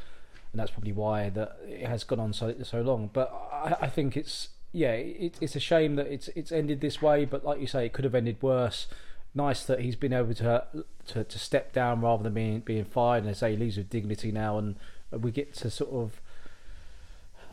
and 0.54 0.60
that's 0.60 0.72
probably 0.72 0.92
why 0.94 1.30
that 1.30 1.58
it 1.68 1.88
has 1.88 2.04
gone 2.04 2.20
on 2.20 2.34
so 2.34 2.56
so 2.64 2.82
long. 2.82 3.10
But 3.12 3.34
I, 3.52 3.76
I 3.82 3.88
think 3.88 4.16
it's 4.16 4.50
yeah, 4.72 4.92
it, 4.92 5.38
it's 5.42 5.56
a 5.56 5.60
shame 5.60 5.96
that 5.96 6.08
it's 6.08 6.30
it's 6.30 6.52
ended 6.52 6.82
this 6.82 7.02
way. 7.02 7.26
But 7.26 7.44
like 7.44 7.60
you 7.60 7.68
say, 7.68 7.86
it 7.86 7.94
could 7.94 8.06
have 8.06 8.16
ended 8.16 8.38
worse. 8.42 8.88
Nice 9.34 9.64
that 9.64 9.80
he's 9.80 9.96
been 9.96 10.14
able 10.14 10.34
to 10.36 10.66
to, 11.08 11.24
to 11.24 11.40
step 11.40 11.74
down 11.74 12.02
rather 12.02 12.24
than 12.24 12.34
being 12.34 12.60
being 12.60 12.86
fired. 12.86 13.24
And 13.24 13.30
I 13.32 13.34
say 13.34 13.52
he 13.52 13.58
leaves 13.58 13.78
with 13.78 13.90
dignity 13.90 14.32
now, 14.32 14.58
and 14.58 14.76
we 15.12 15.32
get 15.32 15.54
to 15.56 15.70
sort 15.70 15.92
of. 15.92 16.22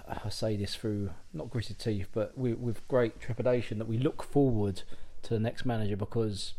I 0.08 0.28
say 0.30 0.56
this 0.56 0.74
through 0.74 1.10
not 1.32 1.50
gritted 1.50 1.78
teeth, 1.78 2.08
but 2.12 2.36
we, 2.36 2.54
with 2.54 2.86
great 2.88 3.20
trepidation 3.20 3.78
that 3.78 3.88
we 3.88 3.98
look 3.98 4.22
forward 4.22 4.82
to 5.22 5.34
the 5.34 5.40
next 5.40 5.66
manager 5.66 5.96
because, 5.96 6.54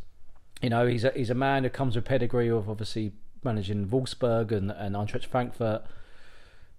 you 0.61 0.69
know, 0.69 0.85
he's 0.85 1.03
a 1.03 1.11
he's 1.15 1.29
a 1.29 1.35
man 1.35 1.63
who 1.63 1.69
comes 1.69 1.95
with 1.95 2.05
pedigree 2.05 2.49
of 2.49 2.69
obviously 2.69 3.13
managing 3.43 3.87
Wolfsburg 3.87 4.51
and, 4.51 4.71
and 4.71 4.95
Eintracht 4.95 5.25
Frankfurt. 5.25 5.83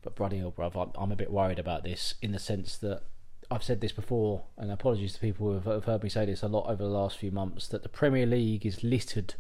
But 0.02 0.14
bloody 0.14 0.38
hell, 0.38 0.52
bruv, 0.56 0.80
I'm, 0.80 0.92
I'm 1.00 1.12
a 1.12 1.16
bit 1.16 1.30
worried 1.30 1.58
about 1.58 1.82
this 1.82 2.14
in 2.22 2.32
the 2.32 2.38
sense 2.38 2.76
that 2.78 3.02
I've 3.50 3.64
said 3.64 3.80
this 3.80 3.92
before, 3.92 4.44
and 4.56 4.70
apologies 4.70 5.14
to 5.14 5.20
people 5.20 5.48
who 5.48 5.54
have, 5.54 5.64
have 5.64 5.84
heard 5.84 6.02
me 6.02 6.08
say 6.08 6.24
this 6.24 6.42
a 6.42 6.48
lot 6.48 6.70
over 6.70 6.82
the 6.82 6.88
last 6.88 7.18
few 7.18 7.30
months, 7.30 7.66
that 7.68 7.82
the 7.82 7.88
Premier 7.88 8.26
League 8.26 8.64
is 8.64 8.84
littered, 8.84 9.34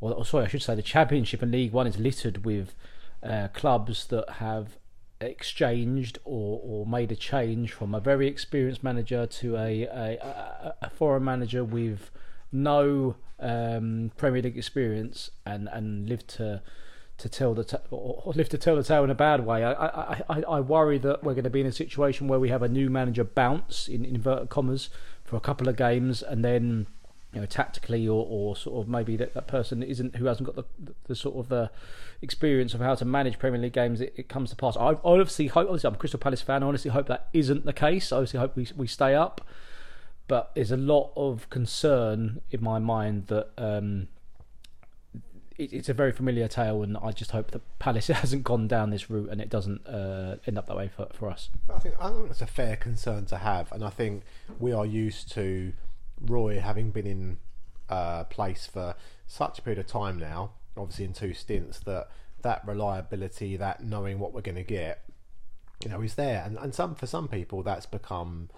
or, 0.00 0.12
or 0.12 0.24
sorry, 0.24 0.44
I 0.44 0.48
should 0.48 0.62
say 0.62 0.74
the 0.74 0.82
Championship 0.82 1.42
and 1.42 1.50
League 1.50 1.72
One 1.72 1.86
is 1.86 1.98
littered 1.98 2.44
with 2.44 2.74
uh, 3.22 3.48
clubs 3.48 4.06
that 4.06 4.28
have 4.34 4.76
exchanged 5.22 6.18
or, 6.24 6.60
or 6.62 6.86
made 6.86 7.12
a 7.12 7.16
change 7.16 7.72
from 7.72 7.94
a 7.94 8.00
very 8.00 8.26
experienced 8.26 8.82
manager 8.82 9.26
to 9.26 9.56
a, 9.56 9.82
a, 9.82 10.74
a, 10.82 10.90
foreign 10.90 11.24
manager 11.24 11.64
with 11.64 12.10
no 12.50 13.16
um, 13.40 14.12
Premier 14.16 14.42
League 14.42 14.58
experience 14.58 15.30
and, 15.46 15.68
and 15.72 16.08
live 16.08 16.26
to 16.26 16.62
to 17.18 17.28
tell 17.28 17.54
the 17.54 17.62
t- 17.62 17.76
or 17.90 18.32
live 18.34 18.48
to 18.48 18.58
tell 18.58 18.74
the 18.74 18.82
tale 18.82 19.04
in 19.04 19.10
a 19.10 19.14
bad 19.14 19.46
way. 19.46 19.62
I, 19.62 19.72
I, 19.72 20.22
I, 20.28 20.42
I 20.42 20.60
worry 20.60 20.98
that 20.98 21.22
we're 21.22 21.34
going 21.34 21.44
to 21.44 21.50
be 21.50 21.60
in 21.60 21.66
a 21.66 21.72
situation 21.72 22.26
where 22.26 22.40
we 22.40 22.48
have 22.48 22.62
a 22.62 22.68
new 22.68 22.90
manager 22.90 23.22
bounce 23.22 23.86
in, 23.86 24.04
in 24.04 24.16
inverted 24.16 24.48
commas 24.48 24.90
for 25.22 25.36
a 25.36 25.40
couple 25.40 25.68
of 25.68 25.76
games 25.76 26.22
and 26.22 26.44
then 26.44 26.86
you 27.32 27.40
know 27.40 27.46
tactically 27.46 28.06
or, 28.06 28.26
or 28.28 28.54
sort 28.54 28.82
of 28.82 28.88
maybe 28.88 29.16
that, 29.16 29.34
that 29.34 29.46
person 29.46 29.82
isn't 29.82 30.16
who 30.16 30.26
hasn't 30.26 30.46
got 30.46 30.56
the, 30.56 30.92
the, 31.06 31.14
sort 31.14 31.36
of 31.36 31.48
the 31.48 31.70
experience 32.20 32.74
of 32.74 32.80
how 32.80 32.94
to 32.94 33.04
manage 33.04 33.38
Premier 33.38 33.60
League 33.60 33.72
games 33.72 34.00
it, 34.00 34.12
it 34.16 34.28
comes 34.28 34.50
to 34.50 34.56
pass. 34.56 34.76
I 34.76 34.96
obviously 35.02 35.46
hope 35.46 35.66
obviously 35.68 35.88
I'm 35.88 35.94
a 35.94 35.98
Crystal 35.98 36.20
Palace 36.20 36.42
fan. 36.42 36.62
I 36.62 36.66
honestly 36.66 36.90
hope 36.90 37.06
that 37.08 37.28
isn't 37.32 37.64
the 37.64 37.72
case. 37.72 38.12
I 38.12 38.16
obviously 38.16 38.40
hope 38.40 38.56
we 38.56 38.68
we 38.76 38.86
stay 38.86 39.14
up 39.14 39.40
but 40.28 40.50
there's 40.54 40.70
a 40.70 40.76
lot 40.76 41.12
of 41.16 41.50
concern 41.50 42.40
in 42.50 42.62
my 42.62 42.78
mind 42.78 43.26
that 43.26 43.50
um, 43.58 44.08
it, 45.58 45.72
it's 45.72 45.88
a 45.88 45.94
very 45.94 46.12
familiar 46.12 46.48
tale, 46.48 46.82
and 46.82 46.96
I 46.96 47.12
just 47.12 47.32
hope 47.32 47.50
that 47.50 47.60
Palace 47.78 48.06
hasn't 48.22 48.44
gone 48.44 48.68
down 48.68 48.90
this 48.90 49.10
route 49.10 49.30
and 49.30 49.40
it 49.40 49.50
doesn't 49.50 49.86
uh, 49.86 50.36
end 50.46 50.58
up 50.58 50.66
that 50.68 50.76
way 50.76 50.88
for, 50.88 51.08
for 51.12 51.28
us. 51.28 51.50
I 51.68 51.78
think 51.78 51.96
I 52.00 52.10
think 52.10 52.28
that's 52.28 52.42
a 52.42 52.46
fair 52.46 52.76
concern 52.76 53.26
to 53.26 53.38
have, 53.38 53.70
and 53.72 53.84
I 53.84 53.90
think 53.90 54.22
we 54.58 54.72
are 54.72 54.86
used 54.86 55.30
to 55.32 55.72
Roy 56.26 56.60
having 56.60 56.90
been 56.90 57.06
in 57.06 57.38
uh, 57.88 58.24
place 58.24 58.66
for 58.66 58.94
such 59.26 59.58
a 59.58 59.62
period 59.62 59.78
of 59.78 59.86
time 59.86 60.18
now, 60.18 60.52
obviously 60.76 61.04
in 61.04 61.12
two 61.12 61.34
stints, 61.34 61.78
that 61.80 62.08
that 62.42 62.66
reliability, 62.66 63.56
that 63.56 63.84
knowing 63.84 64.18
what 64.18 64.32
we're 64.32 64.40
going 64.40 64.56
to 64.56 64.62
get, 64.62 65.04
you 65.84 65.90
know, 65.90 66.00
is 66.00 66.14
there, 66.14 66.42
and 66.44 66.58
and 66.58 66.74
some 66.74 66.94
for 66.94 67.06
some 67.06 67.28
people 67.28 67.62
that's 67.62 67.86
become 67.86 68.48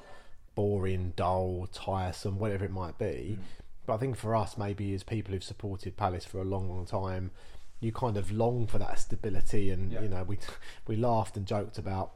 boring, 0.54 1.12
dull, 1.16 1.68
tiresome, 1.73 2.38
whatever 2.38 2.64
it 2.64 2.71
might 2.71 2.99
be. 2.99 3.38
Mm. 3.38 3.38
But 3.87 3.94
I 3.94 3.97
think 3.99 4.16
for 4.16 4.35
us, 4.35 4.56
maybe 4.56 4.94
as 4.94 5.02
people 5.02 5.33
who've 5.33 5.44
supported 5.44 5.97
Palace 5.97 6.25
for 6.25 6.38
a 6.38 6.44
long, 6.44 6.71
long 6.71 6.87
time, 6.87 7.30
you 7.80 7.92
kind 7.92 8.16
of 8.16 8.33
long 8.33 8.66
for 8.66 8.78
that 8.78 8.99
stability. 8.99 9.71
And 9.71 9.92
yeah. 9.92 10.02
you 10.02 10.09
know, 10.09 10.23
we 10.25 10.38
we 10.87 10.97
laughed 10.97 11.37
and 11.37 11.47
joked 11.47 11.78
about 11.78 12.12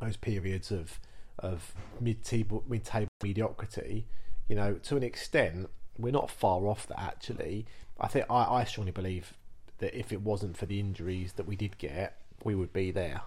those 0.00 0.16
periods 0.16 0.70
of 0.70 1.00
of 1.38 1.74
mid 2.00 2.24
table 2.24 2.64
mid 2.68 2.84
table 2.84 3.10
mediocrity. 3.22 4.06
You 4.48 4.56
know, 4.56 4.74
to 4.74 4.96
an 4.96 5.02
extent, 5.02 5.68
we're 5.98 6.12
not 6.12 6.30
far 6.30 6.66
off 6.66 6.86
that. 6.88 7.00
Actually, 7.00 7.66
I 8.00 8.06
think 8.08 8.26
I, 8.30 8.44
I 8.44 8.64
strongly 8.64 8.92
believe 8.92 9.34
that 9.78 9.98
if 9.98 10.12
it 10.12 10.22
wasn't 10.22 10.56
for 10.56 10.66
the 10.66 10.80
injuries 10.80 11.34
that 11.34 11.46
we 11.46 11.56
did 11.56 11.78
get, 11.78 12.18
we 12.44 12.54
would 12.54 12.72
be 12.72 12.90
there. 12.90 13.22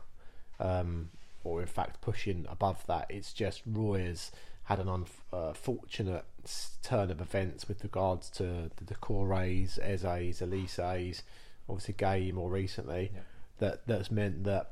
Um, 0.60 1.10
or 1.44 1.62
in 1.62 1.68
fact 1.68 2.02
pushing 2.02 2.46
above 2.50 2.86
that. 2.88 3.06
It's 3.10 3.34
just 3.34 3.62
Roy's 3.66 4.32
had 4.64 4.80
an 4.80 4.88
unfortunate 4.88 6.26
uh, 6.44 6.48
turn 6.84 7.10
of 7.10 7.22
events 7.22 7.68
with 7.68 7.84
regards 7.84 8.30
to 8.32 8.70
the 8.76 8.94
Doucourés, 8.94 9.80
Eze's, 9.80 10.42
Olises, 10.42 11.24
obviously 11.68 11.94
Guéhi 11.96 12.34
more 12.34 12.50
recently. 12.50 13.12
Yeah. 13.14 13.22
That 13.60 13.88
that's 13.88 14.12
meant 14.12 14.44
that 14.46 14.72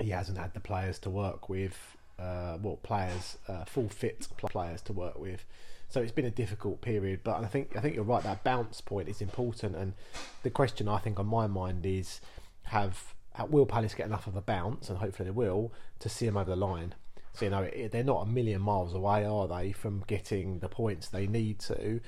he 0.00 0.10
hasn't 0.10 0.38
had 0.38 0.54
the 0.54 0.60
players 0.60 0.98
to 1.00 1.10
work 1.10 1.48
with, 1.48 1.96
uh, 2.20 2.58
well, 2.60 2.76
players 2.76 3.38
uh, 3.48 3.64
full 3.64 3.88
fit 3.88 4.28
players 4.38 4.82
to 4.82 4.92
work 4.92 5.18
with. 5.18 5.44
So 5.88 6.00
it's 6.00 6.12
been 6.12 6.26
a 6.26 6.30
difficult 6.30 6.80
period, 6.80 7.20
but 7.24 7.42
I 7.42 7.46
think 7.46 7.76
I 7.76 7.80
think 7.80 7.96
you're 7.96 8.04
right. 8.04 8.22
That 8.22 8.44
bounce 8.44 8.80
point 8.80 9.08
is 9.08 9.20
important, 9.20 9.74
and 9.74 9.94
the 10.42 10.50
question 10.50 10.88
I 10.88 10.98
think 10.98 11.18
on 11.18 11.26
my 11.26 11.46
mind 11.46 11.84
is: 11.84 12.20
Have 12.64 13.14
will 13.48 13.66
Palace 13.66 13.94
get 13.94 14.06
enough 14.06 14.26
of 14.26 14.36
a 14.36 14.40
bounce, 14.40 14.88
and 14.88 14.98
hopefully 14.98 15.26
they 15.26 15.34
will, 15.34 15.72
to 15.98 16.08
see 16.08 16.26
them 16.26 16.36
over 16.36 16.50
the 16.50 16.56
line? 16.56 16.94
So 17.32 17.46
you 17.46 17.50
know 17.50 17.68
they're 17.90 18.04
not 18.04 18.22
a 18.22 18.26
million 18.26 18.60
miles 18.60 18.94
away, 18.94 19.24
are 19.24 19.48
they, 19.48 19.72
from 19.72 20.04
getting 20.06 20.58
the 20.58 20.68
points 20.68 21.08
they 21.08 21.26
need 21.26 21.58
to? 21.60 22.00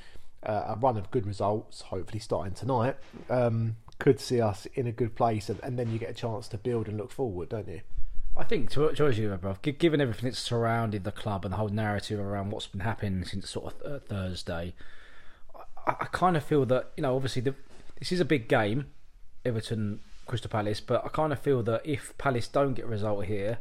uh, 0.44 0.64
a 0.68 0.76
run 0.76 0.96
of 0.96 1.10
good 1.10 1.26
results, 1.26 1.82
hopefully 1.82 2.18
starting 2.18 2.54
tonight, 2.54 2.96
um, 3.30 3.76
could 3.98 4.18
see 4.18 4.40
us 4.40 4.66
in 4.74 4.86
a 4.86 4.92
good 4.92 5.14
place, 5.14 5.48
and, 5.48 5.60
and 5.62 5.78
then 5.78 5.92
you 5.92 5.98
get 5.98 6.10
a 6.10 6.14
chance 6.14 6.48
to 6.48 6.58
build 6.58 6.88
and 6.88 6.96
look 6.96 7.10
forward, 7.10 7.48
don't 7.48 7.68
you? 7.68 7.80
I 8.36 8.44
think 8.44 8.70
to, 8.70 8.90
to 8.92 9.10
you, 9.10 9.36
bro, 9.40 9.56
gi- 9.62 9.72
given 9.72 10.00
everything 10.00 10.24
that's 10.30 10.38
surrounded 10.38 11.04
the 11.04 11.12
club 11.12 11.44
and 11.44 11.52
the 11.52 11.58
whole 11.58 11.68
narrative 11.68 12.18
around 12.18 12.50
what's 12.50 12.66
been 12.66 12.80
happening 12.80 13.24
since 13.24 13.50
sort 13.50 13.74
of 13.74 13.92
uh, 13.92 13.98
Thursday, 14.00 14.72
I, 15.86 15.90
I 16.00 16.06
kind 16.06 16.36
of 16.36 16.44
feel 16.44 16.64
that 16.66 16.92
you 16.96 17.02
know, 17.02 17.14
obviously, 17.14 17.42
the, 17.42 17.54
this 17.98 18.10
is 18.10 18.20
a 18.20 18.24
big 18.24 18.48
game, 18.48 18.86
Everton 19.44 20.00
Crystal 20.26 20.50
Palace, 20.50 20.80
but 20.80 21.04
I 21.04 21.08
kind 21.08 21.32
of 21.32 21.40
feel 21.40 21.62
that 21.64 21.82
if 21.84 22.16
Palace 22.16 22.48
don't 22.48 22.72
get 22.72 22.86
a 22.86 22.88
result 22.88 23.26
here, 23.26 23.58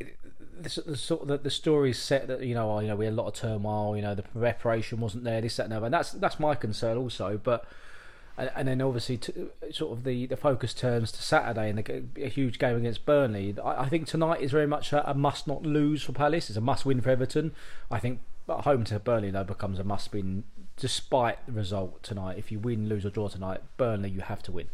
the, 0.00 0.82
the 0.84 0.96
sort 0.96 1.22
of 1.22 1.28
the, 1.28 1.38
the 1.38 1.50
story's 1.50 1.98
set 1.98 2.26
that 2.26 2.42
you 2.42 2.54
know, 2.54 2.72
oh, 2.72 2.80
you 2.80 2.88
know, 2.88 2.96
we 2.96 3.04
had 3.04 3.14
a 3.14 3.16
lot 3.16 3.28
of 3.28 3.34
turmoil, 3.34 3.94
you 3.94 4.02
know, 4.02 4.16
the 4.16 4.22
preparation 4.22 4.98
wasn't 4.98 5.22
there, 5.22 5.40
this, 5.40 5.56
that, 5.56 5.64
and 5.64 5.72
the 5.72 5.76
other, 5.76 5.86
and 5.86 5.94
that's 5.94 6.10
that's 6.10 6.40
my 6.40 6.56
concern 6.56 6.96
also, 6.96 7.40
but. 7.42 7.64
And, 8.36 8.50
and 8.56 8.68
then 8.68 8.80
obviously, 8.82 9.16
to, 9.18 9.50
sort 9.70 9.96
of 9.96 10.04
the, 10.04 10.26
the 10.26 10.36
focus 10.36 10.74
turns 10.74 11.12
to 11.12 11.22
Saturday 11.22 11.70
and 11.70 11.78
the, 11.78 12.24
a 12.24 12.28
huge 12.28 12.58
game 12.58 12.76
against 12.76 13.04
Burnley. 13.06 13.54
I, 13.62 13.82
I 13.82 13.88
think 13.88 14.06
tonight 14.08 14.40
is 14.40 14.50
very 14.50 14.66
much 14.66 14.92
a, 14.92 15.08
a 15.08 15.14
must 15.14 15.46
not 15.46 15.62
lose 15.62 16.02
for 16.02 16.12
Palace. 16.12 16.48
It's 16.48 16.56
a 16.56 16.60
must 16.60 16.84
win 16.84 17.00
for 17.00 17.10
Everton. 17.10 17.52
I 17.90 17.98
think 18.00 18.20
home 18.48 18.84
to 18.84 18.98
Burnley 18.98 19.30
though 19.30 19.44
becomes 19.44 19.78
a 19.78 19.84
must 19.84 20.12
win 20.12 20.44
despite 20.76 21.44
the 21.46 21.52
result 21.52 22.02
tonight. 22.02 22.36
If 22.38 22.50
you 22.50 22.58
win, 22.58 22.88
lose 22.88 23.06
or 23.06 23.10
draw 23.10 23.28
tonight, 23.28 23.60
Burnley 23.76 24.10
you 24.10 24.20
have 24.20 24.42
to 24.44 24.52
win. 24.52 24.68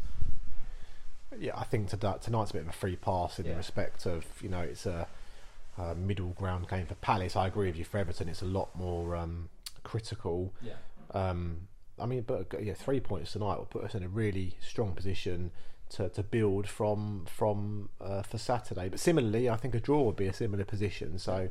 Yeah, 1.38 1.52
I 1.56 1.64
think 1.64 1.88
tonight's 1.88 2.26
a 2.50 2.52
bit 2.52 2.62
of 2.62 2.68
a 2.68 2.72
free 2.72 2.96
pass 2.96 3.38
in 3.38 3.46
Yeah. 3.46 3.56
respect 3.56 4.06
of 4.06 4.24
you 4.42 4.48
know 4.48 4.60
it's 4.60 4.86
a, 4.86 5.06
a 5.78 5.94
middle 5.94 6.30
ground 6.30 6.68
game 6.68 6.86
for 6.86 6.94
Palace. 6.96 7.36
I 7.36 7.46
agree 7.46 7.66
with 7.66 7.76
you. 7.76 7.84
For 7.84 7.98
Everton, 7.98 8.28
it's 8.28 8.42
a 8.42 8.46
lot 8.46 8.74
more 8.74 9.14
um, 9.16 9.48
critical. 9.84 10.52
Yeah. 10.62 10.72
Um, 11.12 11.68
I 12.00 12.06
mean, 12.06 12.24
but 12.26 12.54
uh, 12.54 12.58
yeah, 12.58 12.74
three 12.74 13.00
points 13.00 13.32
tonight 13.32 13.58
will 13.58 13.66
put 13.66 13.84
us 13.84 13.94
in 13.94 14.02
a 14.02 14.08
really 14.08 14.56
strong 14.60 14.92
position 14.92 15.50
to, 15.90 16.08
to 16.10 16.22
build 16.22 16.68
from 16.68 17.26
from 17.26 17.90
uh, 18.00 18.22
for 18.22 18.38
Saturday. 18.38 18.88
But 18.88 19.00
similarly, 19.00 19.48
I 19.48 19.56
think 19.56 19.74
a 19.74 19.80
draw 19.80 20.02
would 20.02 20.16
be 20.16 20.26
a 20.26 20.32
similar 20.32 20.64
position. 20.64 21.18
So, 21.18 21.50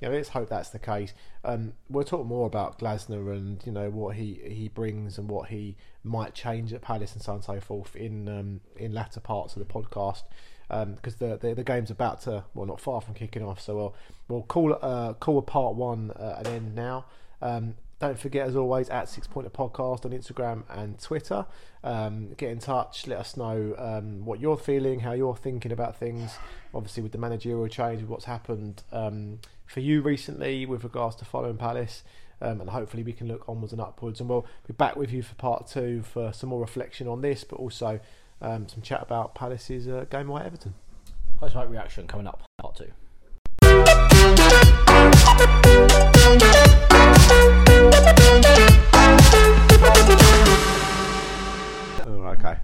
you 0.00 0.08
know, 0.08 0.14
let's 0.14 0.30
hope 0.30 0.48
that's 0.48 0.70
the 0.70 0.78
case. 0.78 1.12
Um, 1.44 1.74
we'll 1.88 2.04
talk 2.04 2.26
more 2.26 2.46
about 2.46 2.78
Glasner 2.78 3.32
and 3.32 3.62
you 3.66 3.72
know 3.72 3.90
what 3.90 4.16
he, 4.16 4.40
he 4.44 4.68
brings 4.68 5.18
and 5.18 5.28
what 5.28 5.48
he 5.48 5.76
might 6.04 6.34
change 6.34 6.72
at 6.72 6.80
Palace 6.80 7.12
and 7.12 7.22
so 7.22 7.32
on 7.32 7.36
and 7.36 7.44
so 7.44 7.60
forth 7.60 7.94
in 7.96 8.28
um, 8.28 8.60
in 8.76 8.92
latter 8.92 9.20
parts 9.20 9.56
of 9.56 9.66
the 9.66 9.72
podcast. 9.72 10.22
Because 10.68 11.16
the, 11.16 11.36
the 11.36 11.52
the 11.54 11.64
game's 11.64 11.90
about 11.90 12.22
to 12.22 12.44
well 12.54 12.64
not 12.64 12.80
far 12.80 13.02
from 13.02 13.12
kicking 13.12 13.44
off, 13.44 13.60
so 13.60 13.76
we'll 13.76 13.94
we'll 14.28 14.42
call 14.42 14.78
uh, 14.80 15.12
call 15.14 15.36
a 15.38 15.42
part 15.42 15.74
one 15.74 16.12
uh, 16.12 16.36
an 16.38 16.46
end 16.46 16.74
now. 16.74 17.04
Um, 17.42 17.74
don't 18.02 18.18
forget, 18.18 18.48
as 18.48 18.56
always, 18.56 18.88
at 18.88 19.08
Six 19.08 19.28
Pointer 19.28 19.48
Podcast 19.48 20.04
on 20.04 20.10
Instagram 20.10 20.64
and 20.68 20.98
Twitter. 20.98 21.46
Um, 21.84 22.32
get 22.36 22.50
in 22.50 22.58
touch. 22.58 23.06
Let 23.06 23.18
us 23.18 23.36
know 23.36 23.76
um, 23.78 24.24
what 24.24 24.40
you're 24.40 24.56
feeling, 24.56 24.98
how 24.98 25.12
you're 25.12 25.36
thinking 25.36 25.70
about 25.70 25.96
things. 25.96 26.36
Obviously, 26.74 27.04
with 27.04 27.12
the 27.12 27.18
managerial 27.18 27.68
change, 27.68 28.00
with 28.00 28.10
what's 28.10 28.24
happened 28.24 28.82
um, 28.90 29.38
for 29.66 29.78
you 29.78 30.02
recently 30.02 30.66
with 30.66 30.82
regards 30.82 31.14
to 31.16 31.24
following 31.24 31.56
Palace. 31.56 32.02
Um, 32.40 32.60
and 32.60 32.70
hopefully, 32.70 33.04
we 33.04 33.12
can 33.12 33.28
look 33.28 33.48
onwards 33.48 33.72
and 33.72 33.80
upwards. 33.80 34.18
And 34.18 34.28
we'll 34.28 34.46
be 34.66 34.72
back 34.72 34.96
with 34.96 35.12
you 35.12 35.22
for 35.22 35.36
part 35.36 35.68
two 35.68 36.02
for 36.02 36.32
some 36.32 36.50
more 36.50 36.60
reflection 36.60 37.06
on 37.06 37.20
this, 37.20 37.44
but 37.44 37.60
also 37.60 38.00
um, 38.40 38.68
some 38.68 38.82
chat 38.82 39.00
about 39.00 39.36
Palace's 39.36 39.86
uh, 39.86 40.06
game 40.10 40.28
away 40.28 40.40
at 40.40 40.48
Everton. 40.48 40.74
Post 41.36 41.54
match 41.54 41.68
reaction 41.68 42.08
coming 42.08 42.26
up, 42.26 42.42
part 42.58 42.74
two. 42.74 42.90
Okay. 52.44 52.58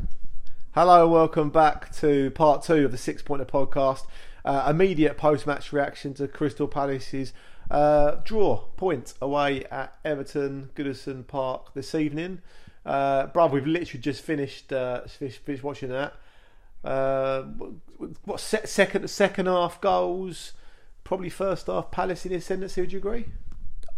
Hello 0.73 1.05
and 1.05 1.13
welcome 1.13 1.51
back 1.51 1.95
to 1.97 2.33
part 2.33 2.65
two 2.65 2.85
of 2.85 2.91
the 2.91 2.99
Six 2.99 3.23
Pointer 3.23 3.45
Podcast. 3.45 4.07
Uh, 4.45 4.67
immediate 4.69 5.17
post 5.17 5.47
match 5.47 5.73
reaction 5.73 6.15
to 6.15 6.27
Crystal 6.27 6.67
Palace's 6.67 7.33
uh, 7.71 8.17
draw 8.25 8.65
point 8.77 9.15
away 9.23 9.65
at 9.67 9.97
Everton 10.05 10.71
Goodison 10.75 11.25
Park 11.25 11.75
this 11.75 11.95
evening. 11.95 12.41
Uh, 12.85 13.29
bruv, 13.29 13.53
we've 13.53 13.69
literally 13.69 14.03
just 14.03 14.23
finished 14.23 14.73
uh, 14.73 15.07
finished, 15.07 15.45
finished 15.45 15.63
watching 15.63 15.91
that. 15.91 16.15
Uh, 16.83 17.43
what, 18.25 18.41
second 18.41 19.09
second 19.09 19.47
half 19.47 19.81
goals? 19.81 20.55
Probably 21.05 21.31
first 21.31 21.69
half 21.69 21.93
Palace 21.93 22.27
in 22.27 22.33
ascendancy. 22.33 22.81
Would 22.81 22.93
you 22.93 22.99
agree? 22.99 23.27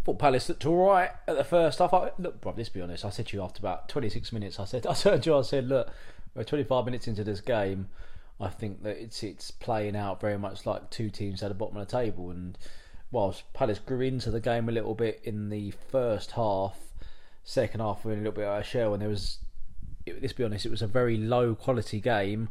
Thought 0.05 0.19
Palace 0.19 0.49
looked 0.49 0.67
all 0.67 0.87
right 0.89 1.11
at 1.27 1.37
the 1.37 1.45
first 1.45 1.79
half. 1.79 1.93
I, 1.93 2.11
look, 2.19 2.41
bro, 2.41 2.55
let's 2.57 2.69
be 2.69 2.81
honest. 2.81 3.05
I 3.05 3.11
said 3.11 3.27
to 3.29 3.37
you 3.37 3.43
after 3.43 3.61
about 3.61 3.89
26 3.89 4.33
minutes, 4.33 4.59
I 4.59 4.65
said, 4.65 4.87
I 4.89 4.95
turned 4.95 5.23
to 5.25 5.31
you, 5.31 5.37
I 5.37 5.43
said, 5.43 5.69
look, 5.69 5.91
we're 6.35 6.45
25 6.45 6.85
minutes 6.85 7.09
into 7.09 7.25
this 7.25 7.41
game. 7.41 7.89
I 8.41 8.49
think 8.49 8.83
that 8.85 8.97
it's 8.97 9.23
it's 9.23 9.51
playing 9.51 9.97
out 9.97 10.21
very 10.21 10.39
much 10.39 10.65
like 10.65 10.89
two 10.89 11.11
teams 11.11 11.43
at 11.43 11.49
the 11.49 11.55
bottom 11.55 11.77
of 11.77 11.87
the 11.87 11.93
table. 11.93 12.31
And 12.31 12.57
whilst 13.11 13.53
Palace 13.53 13.79
grew 13.79 14.01
into 14.01 14.31
the 14.31 14.41
game 14.41 14.69
a 14.69 14.73
little 14.73 14.95
bit 14.95 15.21
in 15.25 15.51
the 15.51 15.73
first 15.91 16.33
half, 16.33 16.79
second 17.45 17.81
half 17.81 18.05
we 18.05 18.13
were 18.13 18.15
a 18.15 18.19
little 18.19 18.33
bit 18.33 18.45
of 18.47 18.65
shell. 18.65 18.95
And 18.95 19.03
there 19.03 19.11
was, 19.11 19.39
let's 20.07 20.33
be 20.33 20.45
honest, 20.45 20.65
it 20.65 20.71
was 20.71 20.81
a 20.81 20.87
very 20.87 21.19
low 21.19 21.55
quality 21.55 22.01
game. 22.01 22.49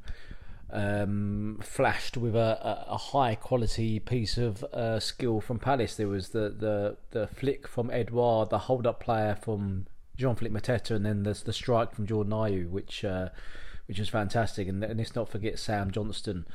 Um, 0.72 1.60
flashed 1.64 2.16
with 2.16 2.36
a, 2.36 2.86
a, 2.88 2.96
high 2.96 3.34
quality 3.34 4.00
piece 4.00 4.38
of 4.38 4.64
uh, 4.66 5.00
skill 5.00 5.42
from 5.42 5.58
Palace. 5.58 5.96
There 5.96 6.08
was 6.08 6.30
the, 6.30 6.54
the, 6.56 6.98
the 7.10 7.26
flick 7.26 7.68
from 7.68 7.90
Edouard, 7.90 8.52
the 8.52 8.60
hold 8.60 8.86
up 8.86 9.00
player 9.00 9.36
from 9.42 9.88
Jean 10.16 10.36
Philippe 10.36 10.60
Mateta, 10.60 10.92
and 10.92 11.04
then 11.04 11.24
there's 11.24 11.42
the 11.42 11.54
strike 11.54 11.96
from 11.96 12.06
Jordan 12.06 12.34
Ayew, 12.34 12.70
which 12.70 13.04
uh, 13.04 13.30
which 13.88 13.98
was 13.98 14.10
fantastic. 14.10 14.68
And, 14.68 14.84
and 14.84 15.00
let's 15.00 15.16
not 15.16 15.30
forget 15.30 15.58
Sam 15.58 15.90
Johnstone 15.90 16.46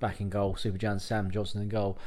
back 0.00 0.20
in 0.20 0.30
goal, 0.30 0.56
Super 0.56 0.78
Jan 0.78 0.98
Sam 0.98 1.30
Johnstone 1.30 1.62
in 1.62 1.68
goal, 1.68 1.98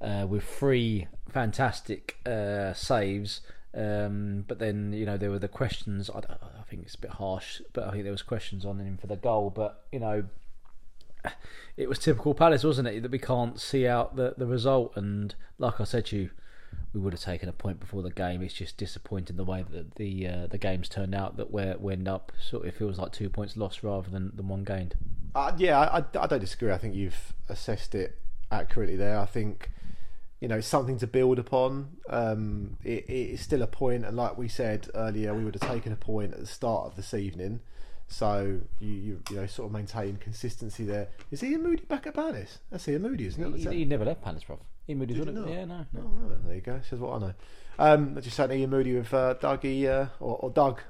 uh, 0.00 0.26
with 0.28 0.44
three 0.44 1.08
fantastic 1.28 2.18
uh, 2.26 2.74
saves. 2.74 3.40
Um, 3.74 4.44
but 4.46 4.58
then 4.58 4.92
you 4.92 5.06
know 5.06 5.16
there 5.16 5.30
were 5.30 5.38
the 5.38 5.48
questions. 5.48 6.10
I, 6.10 6.18
I 6.18 6.62
think 6.68 6.82
it's 6.82 6.94
a 6.94 7.00
bit 7.00 7.12
harsh, 7.12 7.62
but 7.72 7.88
I 7.88 7.90
think 7.90 8.04
there 8.04 8.12
was 8.12 8.22
questions 8.22 8.66
on 8.66 8.78
him 8.78 8.98
for 8.98 9.06
the 9.06 9.16
goal. 9.16 9.50
But 9.50 9.82
you 9.90 10.00
know 10.00 10.24
it 11.76 11.88
was 11.88 11.98
typical 11.98 12.34
Palace, 12.34 12.64
wasn't 12.64 12.88
it? 12.88 13.02
That 13.02 13.10
we 13.10 13.18
can't 13.18 13.60
see 13.60 13.86
out 13.86 14.16
the, 14.16 14.34
the 14.36 14.46
result. 14.46 14.92
And 14.96 15.34
like 15.58 15.80
I 15.80 15.84
said 15.84 16.06
to 16.06 16.16
you, 16.16 16.30
we 16.92 17.00
would 17.00 17.12
have 17.12 17.22
taken 17.22 17.48
a 17.48 17.52
point 17.52 17.80
before 17.80 18.02
the 18.02 18.10
game. 18.10 18.42
It's 18.42 18.54
just 18.54 18.76
disappointing 18.76 19.36
the 19.36 19.44
way 19.44 19.64
that 19.70 19.94
the 19.94 20.26
uh, 20.26 20.46
the 20.48 20.58
games 20.58 20.88
turned 20.88 21.14
out. 21.14 21.36
That 21.36 21.50
where 21.50 21.76
we 21.78 21.92
end 21.92 22.08
up, 22.08 22.32
sort 22.40 22.66
of 22.66 22.74
feels 22.74 22.98
like 22.98 23.12
two 23.12 23.28
points 23.28 23.56
lost 23.56 23.82
rather 23.82 24.10
than, 24.10 24.32
than 24.34 24.48
one 24.48 24.64
gained. 24.64 24.94
Uh, 25.34 25.52
yeah, 25.56 25.78
I, 25.78 26.04
I 26.18 26.26
don't 26.26 26.40
disagree. 26.40 26.72
I 26.72 26.78
think 26.78 26.94
you've 26.94 27.32
assessed 27.48 27.94
it 27.94 28.18
accurately 28.50 28.96
there. 28.96 29.18
I 29.18 29.24
think 29.24 29.70
you 30.40 30.48
know 30.48 30.56
it's 30.56 30.66
something 30.66 30.98
to 30.98 31.06
build 31.06 31.38
upon. 31.38 31.96
Um, 32.10 32.76
it, 32.84 33.08
it 33.08 33.30
is 33.30 33.40
still 33.40 33.62
a 33.62 33.66
point, 33.66 34.04
and 34.04 34.16
like 34.16 34.36
we 34.36 34.48
said 34.48 34.88
earlier, 34.94 35.34
we 35.34 35.44
would 35.44 35.54
have 35.54 35.70
taken 35.70 35.92
a 35.92 35.96
point 35.96 36.34
at 36.34 36.40
the 36.40 36.46
start 36.46 36.86
of 36.86 36.96
this 36.96 37.14
evening. 37.14 37.60
So 38.12 38.60
you 38.78 38.88
you, 38.88 39.22
you 39.30 39.36
know 39.36 39.46
sort 39.46 39.66
of 39.66 39.72
maintain 39.72 40.16
consistency 40.16 40.84
there. 40.84 41.08
Is 41.30 41.42
Iain 41.42 41.62
Moody 41.62 41.84
back 41.84 42.06
at 42.06 42.14
Palace? 42.14 42.58
That's 42.70 42.86
Iain 42.86 43.00
Moody, 43.00 43.26
isn't 43.26 43.42
it? 43.42 43.72
He, 43.72 43.78
he 43.78 43.84
never 43.86 44.04
left 44.04 44.20
Palace, 44.20 44.44
prof. 44.44 44.60
He 44.86 44.94
moved 44.94 45.10
his 45.10 45.24
Did 45.24 45.34
not? 45.34 45.48
Yeah, 45.48 45.64
no, 45.64 45.86
no. 45.92 46.00
Oh, 46.00 46.28
right, 46.28 46.46
there 46.46 46.54
you 46.56 46.60
go. 46.60 46.80
Says 46.88 46.98
what 46.98 47.14
I 47.14 47.18
know. 47.26 47.34
Um, 47.78 48.14
I 48.18 48.20
just 48.20 48.36
sat 48.36 48.50
Iain 48.50 48.68
Moody 48.68 48.96
with 48.96 49.14
uh, 49.14 49.34
Dougie 49.40 49.86
uh, 49.86 50.08
or, 50.20 50.36
or 50.36 50.50
Doug, 50.50 50.82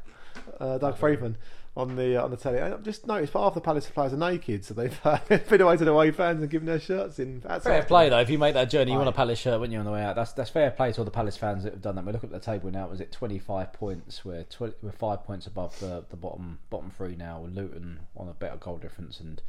uh, 0.59 0.79
Doug 0.79 0.99
Freedman 0.99 1.37
on 1.75 1.97
the 1.97 2.21
uh, 2.21 2.25
on 2.25 2.31
the 2.31 2.37
telly. 2.37 2.61
I 2.61 2.77
just 2.79 3.07
noticed 3.07 3.33
half 3.33 3.55
the 3.55 3.61
Palace 3.61 3.87
players 3.87 4.13
are 4.13 4.19
naked, 4.19 4.65
so 4.65 4.75
they've 4.75 4.99
uh, 5.05 5.19
been 5.29 5.61
away 5.61 5.77
to 5.79 5.85
the 5.85 5.91
away 5.91 6.11
fans 6.11 6.43
and 6.43 6.51
given 6.51 6.67
their 6.67 6.81
shirts 6.81 7.19
in. 7.19 7.41
That's 7.41 7.65
Fair 7.65 7.83
play 7.83 8.11
though. 8.11 8.21
If 8.21 8.29
you 8.29 8.39
make 8.39 8.55
that 8.55 8.69
journey, 8.71 8.93
you 8.93 8.99
want 8.99 9.09
a 9.09 9.13
Palace 9.13 9.39
shirt, 9.39 9.59
wouldn't 9.59 9.73
you, 9.73 9.79
on 9.79 9.87
the 9.87 9.91
way 9.91 10.03
out? 10.03 10.15
That's 10.17 10.33
that's 10.33 10.51
fair 10.51 10.71
play 10.71 10.93
to 10.93 10.99
all 10.99 11.05
the 11.05 11.11
Palace 11.11 11.37
fans 11.37 11.65
that 11.65 11.73
have 11.73 11.83
done 11.83 11.97
that. 11.97 12.05
We 12.05 12.13
look 12.13 12.25
at 12.25 12.31
the 12.31 12.41
table 12.41 12.71
now. 12.71 12.89
Was 12.89 13.01
it 13.01 13.11
twenty 13.11 13.39
five 13.39 13.73
points? 13.73 14.25
We're 14.25 14.45
tw- 14.45 14.77
we're 14.83 14.93
five 14.93 15.25
points 15.25 15.47
above 15.47 15.79
the 15.81 16.05
the 16.11 16.17
bottom 16.17 16.59
bottom 16.69 16.91
three 16.91 17.17
now. 17.17 17.41
With 17.41 17.55
Luton 17.55 18.01
on 18.17 18.29
a 18.29 18.35
better 18.35 18.57
goal 18.57 18.77
difference, 18.77 19.19
and 19.21 19.41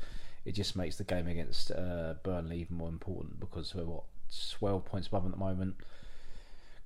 it 0.46 0.53
just 0.53 0.75
makes 0.77 0.96
the 0.96 1.03
game 1.03 1.27
against 1.27 1.72
uh, 1.72 2.15
Burnley 2.24 2.60
even 2.60 2.77
more 2.77 2.89
important 2.89 3.39
because 3.39 3.75
we're 3.75 3.84
what 3.84 4.03
twelve 4.58 4.86
points 4.86 5.08
above 5.08 5.24
them 5.24 5.34
at 5.34 5.39
the 5.39 5.44
moment. 5.44 5.75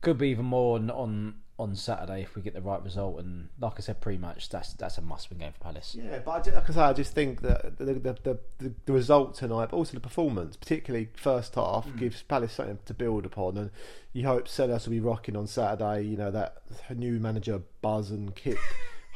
Could 0.01 0.17
be 0.17 0.29
even 0.29 0.45
more 0.45 0.77
on, 0.77 0.91
on 0.91 1.35
on 1.59 1.75
Saturday 1.75 2.21
if 2.21 2.35
we 2.35 2.41
get 2.41 2.53
the 2.53 2.61
right 2.61 2.81
result. 2.83 3.19
And 3.19 3.49
like 3.59 3.73
I 3.77 3.81
said, 3.81 3.99
pre-match, 3.99 4.49
that's 4.49 4.73
that's 4.73 4.97
a 4.97 5.01
must-win 5.01 5.39
game 5.39 5.51
for 5.53 5.59
Palace. 5.59 5.95
Yeah, 5.99 6.19
but 6.23 6.31
I 6.31 6.41
ju- 6.41 6.51
like 6.51 6.69
I 6.69 6.73
say, 6.73 6.81
I 6.81 6.93
just 6.93 7.13
think 7.13 7.41
that 7.41 7.77
the 7.77 7.85
the, 7.85 7.93
the, 7.93 8.39
the, 8.59 8.73
the 8.85 8.93
result 8.93 9.35
tonight, 9.35 9.69
but 9.71 9.77
also 9.77 9.93
the 9.93 9.99
performance, 9.99 10.55
particularly 10.55 11.09
first 11.15 11.55
half, 11.55 11.87
mm. 11.87 11.97
gives 11.97 12.21
Palace 12.23 12.53
something 12.53 12.79
to 12.85 12.93
build 12.93 13.25
upon, 13.25 13.57
and 13.57 13.71
you 14.13 14.25
hope 14.25 14.47
Selhurst 14.47 14.85
will 14.85 14.91
be 14.91 14.99
rocking 14.99 15.35
on 15.35 15.47
Saturday. 15.47 16.03
You 16.03 16.17
know 16.17 16.31
that 16.31 16.61
new 16.95 17.19
manager 17.19 17.61
buzz 17.81 18.11
and 18.11 18.35
kit. 18.35 18.57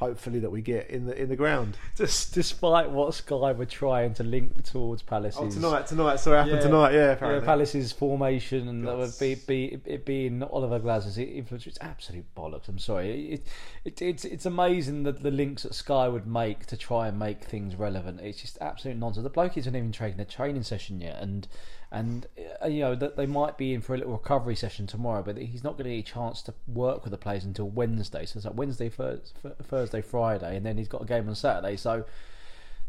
hopefully 0.01 0.39
that 0.39 0.49
we 0.49 0.61
get 0.61 0.89
in 0.89 1.05
the 1.05 1.15
in 1.21 1.29
the 1.29 1.35
ground. 1.35 1.77
Just 1.95 2.33
despite 2.33 2.89
what 2.89 3.13
Sky 3.13 3.51
were 3.51 3.65
trying 3.67 4.15
to 4.15 4.23
link 4.23 4.63
towards 4.63 5.03
Palace's 5.03 5.39
Oh, 5.39 5.49
tonight, 5.49 5.85
tonight, 5.85 6.15
so 6.17 6.33
it 6.33 6.37
happened 6.37 6.55
Yeah. 6.55 6.59
tonight, 6.61 6.93
yeah, 6.93 7.17
yeah. 7.21 7.39
Palace's 7.39 7.91
formation 7.91 8.67
and 8.67 8.87
that 8.87 8.97
would 8.97 9.13
be, 9.19 9.35
be 9.35 9.79
it 9.85 10.03
being 10.05 10.41
Oliver 10.41 10.79
Glasner's 10.79 11.17
influence. 11.19 11.67
It's 11.67 11.77
absolute 11.79 12.25
bollocks. 12.35 12.67
I'm 12.67 12.79
sorry. 12.79 13.33
It, 13.33 13.47
it, 13.85 14.01
it's 14.01 14.25
it's 14.25 14.45
amazing 14.47 15.03
that 15.03 15.21
the 15.21 15.31
links 15.31 15.63
that 15.63 15.75
Sky 15.75 16.07
would 16.07 16.25
make 16.25 16.65
to 16.65 16.75
try 16.75 17.07
and 17.07 17.19
make 17.19 17.43
things 17.43 17.75
relevant. 17.75 18.19
It's 18.21 18.41
just 18.41 18.57
absolute 18.59 18.97
nonsense. 18.97 19.23
The 19.23 19.29
bloke 19.29 19.55
isn't 19.57 19.75
even 19.75 19.91
taking 19.91 20.19
a 20.19 20.25
training 20.25 20.63
session 20.63 20.99
yet, 20.99 21.21
and 21.21 21.47
and 21.91 22.25
uh, 22.63 22.67
you 22.67 22.79
know 22.79 22.95
that 22.95 23.17
they 23.17 23.25
might 23.25 23.57
be 23.57 23.73
in 23.73 23.81
for 23.81 23.93
a 23.93 23.97
little 23.97 24.13
recovery 24.13 24.55
session 24.55 24.87
tomorrow, 24.87 25.21
but 25.21 25.37
he's 25.37 25.63
not 25.63 25.73
going 25.77 25.89
to 25.89 25.95
get 25.97 26.09
a 26.09 26.13
chance 26.13 26.41
to 26.43 26.53
work 26.67 27.03
with 27.03 27.11
the 27.11 27.17
players 27.17 27.43
until 27.43 27.69
Wednesday. 27.69 28.25
So 28.25 28.37
it's 28.37 28.45
like 28.45 28.55
Wednesday, 28.55 28.89
Thursday, 28.89 30.01
Friday, 30.01 30.55
and 30.55 30.65
then 30.65 30.77
he's 30.77 30.87
got 30.87 31.01
a 31.01 31.05
game 31.05 31.27
on 31.27 31.35
Saturday. 31.35 31.75
So 31.75 32.05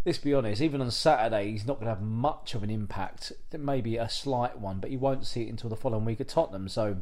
let's 0.04 0.18
be 0.18 0.34
honest, 0.34 0.62
even 0.62 0.80
on 0.80 0.90
Saturday, 0.90 1.50
he's 1.50 1.66
not 1.66 1.74
going 1.74 1.86
to 1.86 1.94
have 1.94 2.02
much 2.02 2.54
of 2.54 2.62
an 2.62 2.70
impact. 2.70 3.32
Maybe 3.56 3.96
a 3.96 4.08
slight 4.08 4.58
one, 4.58 4.78
but 4.78 4.90
he 4.90 4.96
won't 4.96 5.26
see 5.26 5.42
it 5.42 5.48
until 5.48 5.70
the 5.70 5.76
following 5.76 6.04
week 6.04 6.20
at 6.20 6.28
Tottenham. 6.28 6.68
So, 6.68 6.98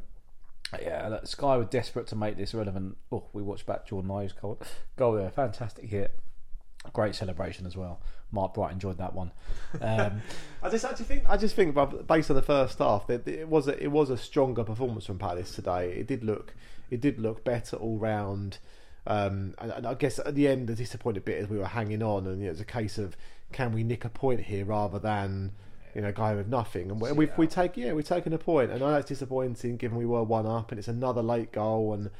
yeah, 0.80 1.18
Sky 1.24 1.58
were 1.58 1.64
desperate 1.64 2.06
to 2.08 2.16
make 2.16 2.38
this 2.38 2.54
relevant. 2.54 2.96
Oh, 3.12 3.24
we 3.34 3.42
watched 3.42 3.66
back 3.66 3.86
Jordan 3.86 4.10
Ayew's 4.10 4.32
goal, 4.32 4.58
goal 4.96 5.12
there. 5.14 5.30
Fantastic 5.30 5.86
hit. 5.90 6.18
Great 6.92 7.14
celebration 7.14 7.66
as 7.66 7.76
well. 7.76 8.00
Mark 8.32 8.54
Bright 8.54 8.72
enjoyed 8.72 8.98
that 8.98 9.14
one. 9.14 9.32
Um, 9.80 10.22
I 10.62 10.70
just 10.70 10.84
actually 10.84 11.04
think 11.04 11.24
I 11.28 11.36
just 11.36 11.54
think 11.54 11.76
based 12.06 12.30
on 12.30 12.36
the 12.36 12.42
first 12.42 12.78
half 12.78 13.06
that 13.08 13.26
it 13.28 13.48
was 13.48 13.68
a, 13.68 13.82
it 13.82 13.88
was 13.88 14.08
a 14.08 14.16
stronger 14.16 14.64
performance 14.64 15.04
from 15.04 15.18
Palace 15.18 15.54
today. 15.54 15.92
It 15.92 16.06
did 16.06 16.24
look 16.24 16.54
it 16.90 17.00
did 17.00 17.18
look 17.18 17.44
better 17.44 17.76
all 17.76 17.98
round. 17.98 18.58
Um, 19.06 19.54
and, 19.58 19.72
and 19.72 19.86
I 19.86 19.94
guess 19.94 20.18
at 20.18 20.34
the 20.34 20.48
end 20.48 20.68
the 20.68 20.74
disappointed 20.74 21.24
bit 21.24 21.38
is 21.38 21.48
we 21.48 21.58
were 21.58 21.66
hanging 21.66 22.02
on 22.02 22.26
and 22.26 22.38
you 22.38 22.44
know, 22.44 22.48
it 22.48 22.52
was 22.52 22.60
a 22.60 22.66
case 22.66 22.98
of 22.98 23.16
can 23.52 23.72
we 23.72 23.82
nick 23.82 24.04
a 24.04 24.10
point 24.10 24.42
here 24.42 24.64
rather 24.64 24.98
than 24.98 25.52
you 25.94 26.00
know 26.00 26.12
going 26.12 26.36
with 26.36 26.48
nothing. 26.48 26.90
And 26.90 27.00
we, 27.00 27.12
we, 27.12 27.28
we 27.36 27.46
take 27.46 27.76
yeah 27.76 27.92
we're 27.92 28.02
taking 28.02 28.32
a 28.32 28.38
point 28.38 28.70
and 28.70 28.82
I 28.82 28.90
know 28.90 28.96
it's 28.96 29.08
disappointing 29.08 29.76
given 29.76 29.98
we 29.98 30.06
were 30.06 30.22
one 30.22 30.46
up 30.46 30.70
and 30.70 30.78
it's 30.78 30.88
another 30.88 31.22
late 31.22 31.52
goal 31.52 31.92
and 31.92 32.10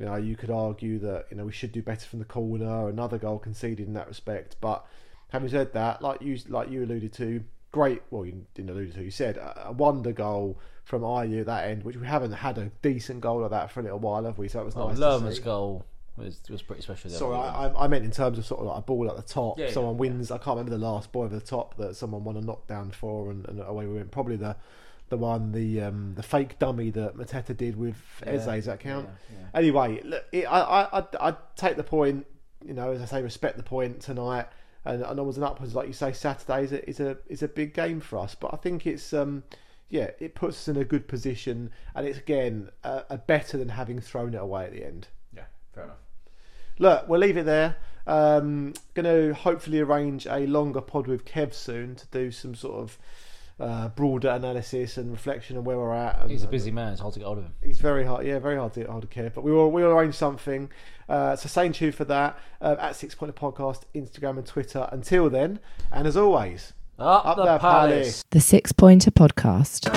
you 0.00 0.06
know 0.06 0.16
you 0.16 0.34
could 0.34 0.50
argue 0.50 0.98
that 1.00 1.26
you 1.30 1.36
know 1.36 1.44
we 1.44 1.52
should 1.52 1.72
do 1.72 1.82
better 1.82 2.08
from 2.08 2.18
the 2.18 2.24
corner. 2.24 2.88
Another 2.88 3.18
goal 3.18 3.38
conceded 3.38 3.86
in 3.86 3.92
that 3.92 4.08
respect, 4.08 4.56
but 4.60 4.86
having 5.28 5.50
said 5.50 5.74
that, 5.74 6.00
like 6.00 6.22
you 6.22 6.38
like 6.48 6.70
you 6.70 6.82
alluded 6.82 7.12
to, 7.12 7.44
great. 7.70 8.02
Well, 8.10 8.24
you 8.24 8.46
didn't 8.54 8.70
allude 8.70 8.94
to. 8.94 9.04
You 9.04 9.10
said 9.10 9.36
a, 9.36 9.68
a 9.68 9.72
wonder 9.72 10.12
goal 10.12 10.58
from 10.84 11.02
Ayew 11.02 11.40
at 11.40 11.46
that 11.46 11.68
end, 11.68 11.84
which 11.84 11.96
we 11.96 12.06
haven't 12.06 12.32
had 12.32 12.56
a 12.56 12.70
decent 12.80 13.20
goal 13.20 13.42
like 13.42 13.50
that 13.50 13.70
for 13.70 13.80
a 13.80 13.82
little 13.82 13.98
while, 13.98 14.24
have 14.24 14.38
we? 14.38 14.48
So 14.48 14.62
it 14.62 14.64
was 14.64 14.74
oh, 14.74 14.88
nice. 14.88 14.96
to 14.96 15.02
Lerma's 15.02 15.38
goal 15.38 15.84
was 16.16 16.40
was 16.48 16.62
pretty 16.62 16.80
special. 16.80 17.10
the 17.10 17.16
Sorry. 17.16 17.36
I, 17.36 17.68
I- 17.68 17.84
I 17.84 17.86
meant 17.86 18.06
in 18.06 18.10
terms 18.10 18.38
of 18.38 18.46
sort 18.46 18.60
of 18.60 18.68
like 18.68 18.78
a 18.78 18.82
ball 18.82 19.10
at 19.10 19.16
the 19.16 19.22
top. 19.22 19.58
Yeah, 19.58 19.66
yeah, 19.66 19.72
someone 19.72 19.98
wins. 19.98 20.30
I 20.30 20.38
can't 20.38 20.56
remember 20.56 20.70
the 20.70 20.78
last 20.78 21.12
ball 21.12 21.24
over 21.24 21.38
the 21.38 21.44
top 21.44 21.76
that 21.76 21.94
someone 21.94 22.24
won 22.24 22.38
a 22.38 22.40
knockdown 22.40 22.90
for, 22.90 23.30
and, 23.30 23.46
and 23.48 23.60
away 23.60 23.84
we 23.84 23.96
went. 23.96 24.10
Probably 24.10 24.36
the 24.36 24.56
the 25.10 25.16
one 25.18 25.52
the 25.52 25.82
um, 25.82 26.14
the 26.16 26.22
fake 26.22 26.58
dummy 26.58 26.90
that 26.90 27.16
Mateta 27.16 27.54
did 27.56 27.76
with 27.76 27.96
Yeah, 28.24 28.32
Eze. 28.32 28.46
Does 28.46 28.64
that 28.66 28.80
count? 28.80 29.08
yeah, 29.30 29.38
yeah. 29.40 29.58
Anyway, 29.58 30.00
look, 30.04 30.24
it, 30.32 30.44
I, 30.46 30.60
I, 30.60 30.98
I, 31.00 31.04
I 31.28 31.36
take 31.56 31.76
the 31.76 31.84
point. 31.84 32.26
You 32.64 32.74
know, 32.74 32.92
as 32.92 33.00
I 33.02 33.04
say, 33.06 33.22
respect 33.22 33.56
the 33.56 33.62
point 33.62 34.00
tonight, 34.00 34.46
and, 34.84 35.02
and 35.02 35.18
onwards 35.20 35.36
and 35.38 35.44
upwards. 35.44 35.74
Like 35.74 35.86
you 35.86 35.92
say, 35.92 36.12
Saturday 36.12 36.64
is 36.64 36.72
a 36.72 36.88
is 36.88 37.00
a 37.00 37.18
is 37.28 37.42
a 37.42 37.48
big 37.48 37.74
game 37.74 38.00
for 38.00 38.18
us. 38.18 38.34
But 38.34 38.54
I 38.54 38.56
think 38.56 38.86
it's 38.86 39.12
um, 39.12 39.42
yeah, 39.88 40.10
it 40.20 40.34
puts 40.34 40.56
us 40.56 40.68
in 40.68 40.76
a 40.76 40.84
good 40.84 41.08
position, 41.08 41.70
and 41.94 42.06
it's 42.06 42.18
again 42.18 42.70
a, 42.84 43.04
a 43.10 43.18
better 43.18 43.58
than 43.58 43.70
having 43.70 44.00
thrown 44.00 44.34
it 44.34 44.40
away 44.40 44.64
at 44.64 44.72
the 44.72 44.84
end. 44.84 45.08
Yeah, 45.34 45.44
fair 45.74 45.84
enough. 45.84 45.96
Look, 46.78 47.08
we'll 47.08 47.20
leave 47.20 47.36
it 47.36 47.46
there. 47.46 47.76
Um, 48.06 48.72
going 48.94 49.04
to 49.04 49.34
hopefully 49.34 49.80
arrange 49.80 50.26
a 50.26 50.46
longer 50.46 50.80
pod 50.80 51.06
with 51.06 51.24
Kev 51.26 51.52
soon 51.52 51.94
to 51.96 52.06
do 52.10 52.30
some 52.30 52.54
sort 52.54 52.76
of 52.80 52.98
uh, 53.60 53.88
broader 53.88 54.30
analysis 54.30 54.96
and 54.96 55.10
reflection 55.12 55.56
on 55.56 55.64
where 55.64 55.76
we're 55.76 55.94
at. 55.94 56.22
And, 56.22 56.30
He's 56.30 56.42
a 56.44 56.48
busy 56.48 56.70
man. 56.70 56.92
It's 56.92 57.00
hard 57.00 57.12
to 57.14 57.20
get 57.20 57.26
hold 57.26 57.38
of 57.38 57.44
him. 57.44 57.54
He's 57.62 57.78
very 57.78 58.04
hard, 58.04 58.26
yeah, 58.26 58.38
very 58.38 58.56
hard 58.56 58.72
to 58.74 58.80
get 58.80 58.88
hold 58.88 59.04
of 59.04 59.10
Kev. 59.10 59.34
But 59.34 59.44
we 59.44 59.52
will 59.52 59.70
we 59.70 59.82
will 59.82 59.90
arrange 59.90 60.14
something. 60.14 60.70
Uh, 61.08 61.36
so 61.36 61.48
stay 61.48 61.68
tuned 61.68 61.94
for 61.94 62.04
that 62.06 62.38
uh, 62.60 62.76
at 62.78 62.96
Six 62.96 63.14
Point 63.14 63.34
Podcast, 63.34 63.82
Instagram 63.94 64.38
and 64.38 64.46
Twitter. 64.46 64.88
Until 64.90 65.28
then, 65.28 65.60
and 65.92 66.06
as 66.06 66.16
always, 66.16 66.72
Up, 66.98 67.26
Up 67.26 67.36
the 67.36 67.44
there, 67.44 67.58
palace. 67.58 67.92
Palace. 67.92 68.24
The 68.30 68.40
Six 68.40 68.72
Pointer 68.72 69.10
Podcast. 69.10 69.88